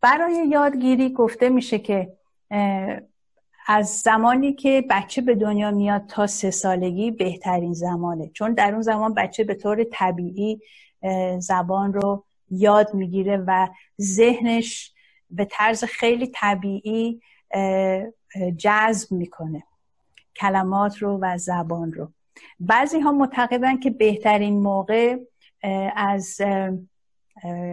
برای 0.00 0.48
یادگیری 0.48 1.12
گفته 1.12 1.48
میشه 1.48 1.78
که 1.78 2.12
از 3.66 3.88
زمانی 3.88 4.52
که 4.52 4.84
بچه 4.90 5.20
به 5.20 5.34
دنیا 5.34 5.70
میاد 5.70 6.06
تا 6.06 6.26
سه 6.26 6.50
سالگی 6.50 7.10
بهترین 7.10 7.72
زمانه. 7.72 8.28
چون 8.28 8.54
در 8.54 8.72
اون 8.72 8.82
زمان 8.82 9.14
بچه 9.14 9.44
به 9.44 9.54
طور 9.54 9.84
طبیعی 9.92 10.60
زبان 11.38 11.92
رو 11.92 12.24
یاد 12.50 12.94
می‌گیره 12.94 13.44
و 13.46 13.68
ذهنش 14.00 14.92
به 15.30 15.44
طرز 15.44 15.84
خیلی 15.84 16.26
طبیعی 16.34 17.22
جذب 18.56 19.12
می‌کنه 19.12 19.62
کلمات 20.36 20.98
رو 20.98 21.18
و 21.22 21.38
زبان 21.38 21.92
رو. 21.92 22.12
بعضی 22.60 23.00
ها 23.00 23.12
معتقدن 23.12 23.78
که 23.78 23.90
بهترین 23.90 24.62
موقع 24.62 25.16
از 25.96 26.40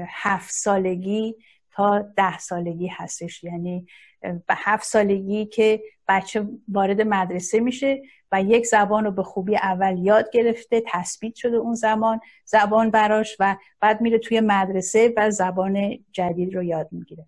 هفت 0.10 0.54
سالگی 0.54 1.36
تا 1.72 2.00
ده 2.00 2.40
سالگی 2.40 2.88
هستش. 2.88 3.44
یعنی 3.44 3.88
به 4.22 4.54
هفت 4.56 4.86
سالگی 4.86 5.46
که 5.46 5.84
بچه 6.08 6.48
وارد 6.68 7.02
مدرسه 7.02 7.60
میشه 7.60 8.02
و 8.32 8.42
یک 8.42 8.66
زبان 8.66 9.06
رو 9.06 9.12
به 9.12 9.24
خوبی 9.24 9.56
اول 9.56 9.98
یاد 9.98 10.32
گرفته 10.32 10.84
تثبیت 10.88 11.36
شده 11.36 11.58
اون 11.58 11.74
زمان 11.74 12.20
زبان 12.46 12.92
براش 12.92 13.38
و 13.40 13.56
بعد 13.80 14.02
میره 14.02 14.18
توی 14.18 14.40
مدرسه 14.40 15.14
و 15.18 15.32
زبان 15.32 15.98
جدید 16.12 16.56
رو 16.56 16.64
یاد 16.64 16.88
می‌گیره. 16.92 17.26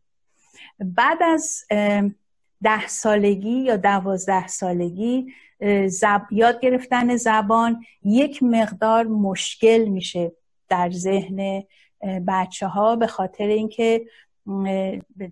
بعد 0.80 1.24
از 1.24 1.64
ده 2.64 2.88
سالگی 2.88 3.60
یا 3.64 3.78
دوازده 3.78 4.48
سالگی 4.48 5.34
زب... 5.88 6.22
یاد 6.32 6.60
گرفتن 6.60 7.16
زبان 7.16 7.84
یک 8.04 8.44
مقدار 8.44 9.08
مشکل 9.08 9.86
میشه 9.86 10.32
در 10.70 10.92
ذهن 10.92 11.64
بچه 12.28 12.68
ها 12.68 12.96
به 12.96 13.08
خاطر 13.08 13.48
اینکه 13.48 14.06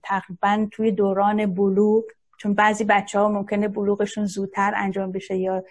تقریبا 0.04 0.68
توی 0.72 0.92
دوران 0.92 1.54
بلوغ 1.54 2.04
چون 2.38 2.54
بعضی 2.54 2.84
بچه 2.84 3.20
ها 3.20 3.30
ممکنه 3.30 3.68
بلوغشون 3.68 4.26
زودتر 4.26 4.74
انجام 4.76 5.12
بشه 5.12 5.38
یا 5.38 5.64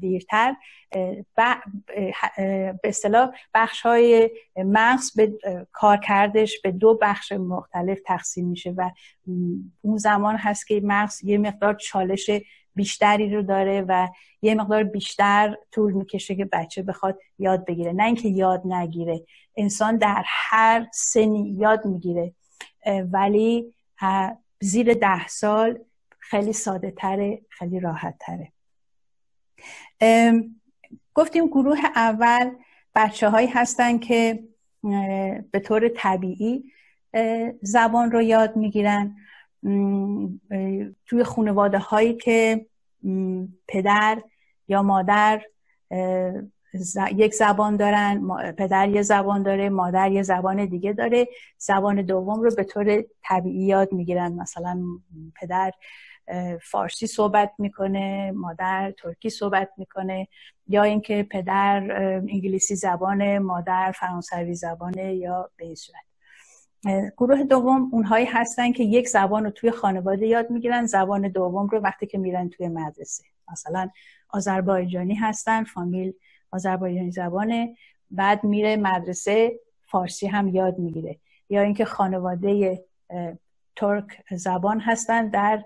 دیرتر 0.00 0.54
به 1.32 2.80
اصطلاح 2.84 3.30
بخش 3.54 3.82
های 3.82 4.30
مغز 4.56 5.16
به 5.16 5.32
کارکردش 5.72 6.60
به 6.60 6.70
دو 6.70 6.98
بخش 7.02 7.32
مختلف 7.32 7.98
تقسیم 8.06 8.48
میشه 8.48 8.74
و 8.76 8.90
اون 9.82 9.96
زمان 9.96 10.36
هست 10.36 10.66
که 10.66 10.80
مغز 10.84 11.24
یه 11.24 11.38
مقدار 11.38 11.74
چالش 11.74 12.30
بیشتری 12.74 13.34
رو 13.34 13.42
داره 13.42 13.84
و 13.88 14.08
یه 14.42 14.54
مقدار 14.54 14.82
بیشتر 14.82 15.56
طول 15.72 15.92
می‌کشه 15.92 16.34
که 16.34 16.44
بچه 16.44 16.82
بخواد 16.82 17.18
یاد 17.38 17.66
بگیره. 17.66 17.92
نه 17.92 18.04
اینکه 18.04 18.28
یاد 18.28 18.62
نگیره 18.64 19.24
انسان 19.56 19.96
در 19.96 20.22
هر 20.26 20.86
سنی 20.92 21.56
یاد 21.58 21.86
می‌گیره 21.86 22.32
ولی 23.12 23.74
زیر 24.60 24.94
ده 24.94 25.28
سال 25.28 25.78
خیلی 26.18 26.52
ساده 26.52 26.90
تره 26.90 27.40
خیلی 27.48 27.80
راحت 27.80 28.14
تره 28.20 28.52
گفتیم 31.14 31.46
گروه 31.46 31.78
اول 31.96 32.50
بچه 32.94 33.28
هایی 33.28 33.46
هستن 33.46 33.98
که 33.98 34.44
به 35.50 35.60
طور 35.64 35.88
طبیعی 35.88 36.64
زبان 37.62 38.10
رو 38.10 38.22
یاد 38.22 38.56
می‌گیرن. 38.56 39.16
توی 41.06 41.24
خانواده 41.24 41.78
هایی 41.78 42.14
که 42.14 42.66
پدر 43.68 44.22
یا 44.68 44.82
مادر 44.82 45.42
یک 47.16 47.34
زبان 47.34 47.76
دارن 47.76 48.28
پدر 48.52 48.88
یه 48.88 49.02
زبان 49.02 49.42
داره 49.42 49.68
مادر 49.68 50.12
یه 50.12 50.22
زبان 50.22 50.66
دیگه 50.66 50.92
داره 50.92 51.28
زبان 51.58 52.02
دوم 52.02 52.42
رو 52.42 52.50
به 52.54 52.64
طور 52.64 53.04
طبیعی 53.22 53.64
یاد 53.66 53.92
می‌گیرن. 53.92 54.32
مثلا 54.32 54.82
پدر 55.40 55.72
فارسی 56.62 57.06
صحبت 57.06 57.52
می‌کنه 57.58 58.32
مادر 58.32 58.90
ترکی 58.90 59.30
صحبت 59.30 59.70
می‌کنه 59.76 60.28
یا 60.68 60.82
اینکه 60.82 61.26
پدر 61.30 61.92
انگلیسی 62.16 62.76
زبان 62.76 63.38
مادر 63.38 63.92
فرانسوی 63.92 64.54
زبانه 64.54 65.14
یا 65.14 65.50
به 65.56 65.64
این 65.64 65.74
صورت. 65.74 66.02
گروه 67.16 67.42
دوم 67.42 67.88
اونهایی 67.92 68.26
هستن 68.26 68.72
که 68.72 68.84
یک 68.84 69.08
زبان 69.08 69.44
رو 69.44 69.50
توی 69.50 69.70
خانواده 69.70 70.26
یاد 70.26 70.50
می‌گیرن 70.50 70.86
زبان 70.86 71.28
دوم 71.28 71.66
رو 71.66 71.78
وقتی 71.78 72.06
که 72.06 72.18
میرن 72.18 72.48
توی 72.48 72.68
مدرسه. 72.68 73.24
مثلا 73.52 73.90
آذربایجانی 74.28 75.14
هستن 75.14 75.64
فامیل 75.64 76.12
آذربایجانی 76.50 77.10
زبانه 77.10 77.76
بعد 78.10 78.44
میره 78.44 78.76
مدرسه 78.76 79.60
فارسی 79.82 80.26
هم 80.26 80.48
یاد 80.48 80.78
می‌گیره. 80.78 81.18
یا 81.48 81.62
اینکه 81.62 81.84
خانواده 81.84 82.84
ترک 83.76 84.06
زبان 84.30 84.80
هستن 84.80 85.28
در 85.28 85.64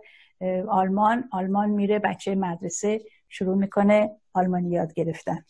آلمان 0.69 1.29
آلمان 1.33 1.71
میره 1.71 1.99
بچه 1.99 2.35
مدرسه 2.35 3.01
شروع 3.29 3.57
می‌کنه 3.57 4.11
آلمانی 4.33 4.71
یاد 4.71 4.95
گرفتن. 4.95 5.45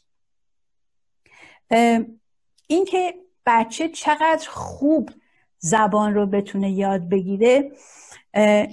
اینکه 2.67 3.15
بچه 3.47 3.89
چقدر 3.89 4.49
خوب 4.49 5.11
زبان 5.59 6.15
رو 6.15 6.27
بتونه 6.27 6.71
یاد 6.71 7.09
بگیره 7.09 7.73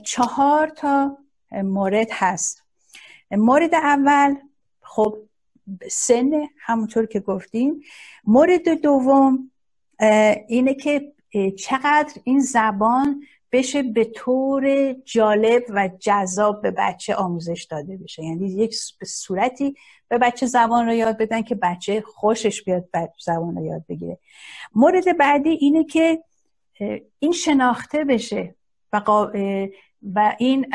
چهار 0.05 0.67
تا 0.67 1.17
مورد 1.51 2.07
هست. 2.11 2.63
مورد 3.31 3.75
اول 3.75 4.35
خب 4.81 5.17
سن 5.91 6.31
همونطور 6.59 7.05
که 7.05 7.19
گفتیم 7.19 7.81
مورد 8.23 8.69
دوم 8.69 9.51
اینه 10.47 10.73
که 10.73 11.13
چقدر 11.57 12.13
این 12.23 12.39
زبان 12.39 13.23
بشه 13.53 13.83
به 13.83 14.05
طور 14.05 14.93
جالب 14.93 15.63
و 15.69 15.89
جذاب 15.99 16.61
به 16.61 16.71
بچه 16.71 17.15
آموزش 17.15 17.63
داده 17.63 17.97
بشه. 17.97 18.23
یعنی 18.23 18.47
یک 18.47 18.75
صورتی 19.05 19.75
به 20.07 20.17
بچه 20.17 20.45
زبان 20.45 20.85
رو 20.85 20.93
یاد 20.93 21.17
بدن 21.17 21.41
که 21.41 21.55
بچه 21.55 22.01
خوشش 22.01 22.63
بیاد 22.63 22.89
زبان 23.25 23.55
رو 23.55 23.65
یاد 23.65 23.85
بگیره. 23.89 24.17
مورد 24.75 25.17
بعدی 25.17 25.49
اینه 25.49 25.83
که 25.83 26.23
این 27.19 27.31
شناخته 27.31 28.03
بشه 28.03 28.55
و, 28.93 29.01
و 30.13 30.35
این 30.39 30.67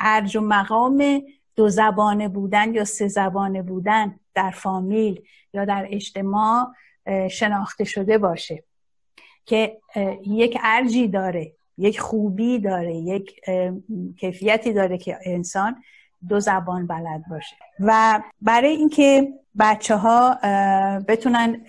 ارج 0.00 0.36
و 0.36 0.40
مقام 0.40 1.22
دو 1.56 1.68
زبانه 1.68 2.28
بودن 2.28 2.74
یا 2.74 2.84
سه 2.84 3.08
زبانه 3.08 3.62
بودن 3.62 4.20
در 4.34 4.50
فامیل 4.50 5.22
یا 5.54 5.64
در 5.64 5.86
اجتماع 5.90 6.66
شناخته 7.30 7.84
شده 7.84 8.18
باشه. 8.18 8.64
که 9.46 9.78
یک 10.26 10.58
ارجی 10.62 11.08
داره. 11.08 11.55
یک 11.78 12.00
خوبی 12.00 12.58
داره 12.58 12.94
یک 12.94 13.40
کیفیتی 14.16 14.72
داره 14.72 14.98
که 14.98 15.18
انسان 15.24 15.82
دو 16.28 16.40
زبان 16.40 16.86
بلد 16.86 17.24
باشه. 17.30 17.56
و 17.80 18.22
برای 18.42 18.70
اینکه 18.70 19.32
بچه 19.58 19.96
ها 19.96 20.34
بتونن 21.08 21.60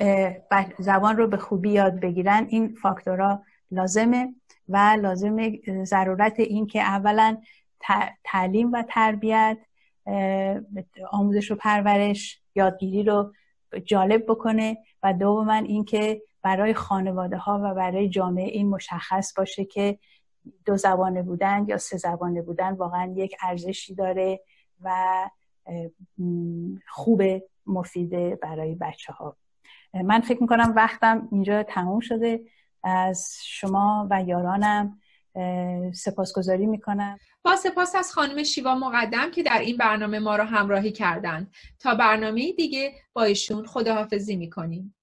زبان 0.79 1.17
رو 1.17 1.27
به 1.27 1.37
خوبی 1.37 1.69
یاد 1.69 1.99
بگیرن 1.99 2.45
این 2.49 2.75
فاکتورها 2.81 3.43
لازمه 3.71 4.33
و 4.69 4.77
لازمه 5.01 5.59
ضرورت 5.83 6.39
این 6.39 6.67
که 6.67 6.81
اولا 6.81 7.37
تعلیم 8.23 8.71
و 8.71 8.83
تربیت 8.89 9.57
آموزش 11.11 11.51
و 11.51 11.55
پرورش 11.55 12.41
یادگیری 12.55 13.03
رو 13.03 13.33
جالب 13.85 14.23
بکنه 14.27 14.77
و 15.03 15.13
دوما 15.13 15.53
اینکه 15.53 16.21
برای 16.41 16.73
خانواده 16.73 17.37
ها 17.37 17.61
و 17.63 17.73
برای 17.73 18.09
جامعه 18.09 18.47
این 18.47 18.69
مشخص 18.69 19.33
باشه 19.37 19.65
که 19.65 19.99
دو 20.65 20.77
زبانه 20.77 21.23
بودن 21.23 21.65
یا 21.67 21.77
سه 21.77 21.97
زبانه 21.97 22.41
بودن 22.41 22.73
واقعا 22.73 23.13
یک 23.15 23.35
ارزشی 23.41 23.95
داره 23.95 24.39
و 24.81 25.29
خوب 26.87 27.23
مفیده 27.65 28.35
برای 28.41 28.75
بچه 28.75 29.13
ها 29.13 29.37
من 29.93 30.21
فکر 30.21 30.41
می‌کنم 30.41 30.73
وقتم 30.75 31.27
اینجا 31.31 31.63
تموم 31.63 31.99
شده. 31.99 32.41
از 32.83 33.37
شما 33.43 34.07
و 34.11 34.23
یارانم 34.23 34.99
سپاسگزاری 35.93 36.65
می‌کنم. 36.65 37.17
با 37.43 37.55
سپاس 37.55 37.95
از 37.95 38.11
خانم 38.11 38.43
شیوا 38.43 38.75
مقدم 38.75 39.31
که 39.31 39.43
در 39.43 39.59
این 39.59 39.77
برنامه 39.77 40.19
ما 40.19 40.35
را 40.35 40.45
همراهی 40.45 40.91
کردند. 40.91 41.51
تا 41.79 41.95
برنامه 41.95 42.51
دیگه 42.51 42.93
با 43.13 43.23
ایشون 43.23 43.65
خداحافظی 43.65 44.35
می‌کنیم. 44.35 44.95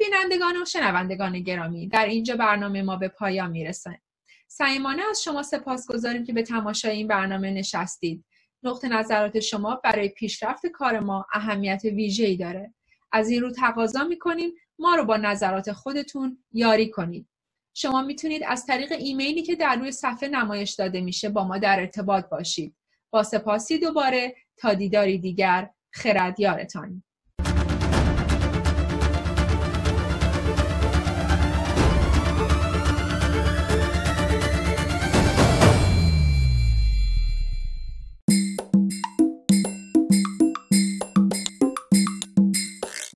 بینندگان 0.00 0.62
و 0.62 0.64
شنوندگان 0.64 1.40
گرامی 1.40 1.88
در 1.88 2.06
اینجا 2.06 2.36
برنامه 2.36 2.82
ما 2.82 2.96
به 2.96 3.08
پایان 3.08 3.50
می‌رسه. 3.50 4.00
صمیمانه 4.48 5.02
از 5.10 5.22
شما 5.22 5.42
سپاس 5.42 5.90
گذاریم 5.90 6.24
که 6.24 6.32
به 6.32 6.42
تماشای 6.42 6.96
این 6.96 7.08
برنامه 7.08 7.50
نشستید. 7.50 8.24
نقطه 8.62 8.88
نظرات 8.88 9.40
شما 9.40 9.80
برای 9.84 10.08
پیشرفت 10.08 10.66
کار 10.66 11.00
ما 11.00 11.26
اهمیت 11.32 11.82
ویژه‌ای 11.84 12.36
داره. 12.36 12.74
از 13.12 13.30
این 13.30 13.42
رو 13.42 13.50
تقاضا 13.50 14.04
می‌کنیم 14.04 14.52
ما 14.78 14.94
رو 14.94 15.04
با 15.04 15.16
نظرات 15.16 15.72
خودتون 15.72 16.44
یاری 16.52 16.90
کنید. 16.90 17.28
شما 17.74 18.02
می‌تونید 18.02 18.42
از 18.46 18.66
طریق 18.66 18.92
ایمیلی 18.92 19.42
که 19.42 19.56
در 19.56 19.76
روی 19.76 19.92
صفحه 19.92 20.28
نمایش 20.28 20.70
داده 20.70 21.00
میشه 21.00 21.28
با 21.28 21.44
ما 21.44 21.58
در 21.58 21.80
ارتباط 21.80 22.28
باشید. 22.28 22.76
با 23.10 23.22
سپاسی 23.22 23.78
دوباره 23.78 24.36
تا 24.56 24.74
دیداری 24.74 25.18
دیگر 25.18 25.70
خردیارتان 25.90 27.02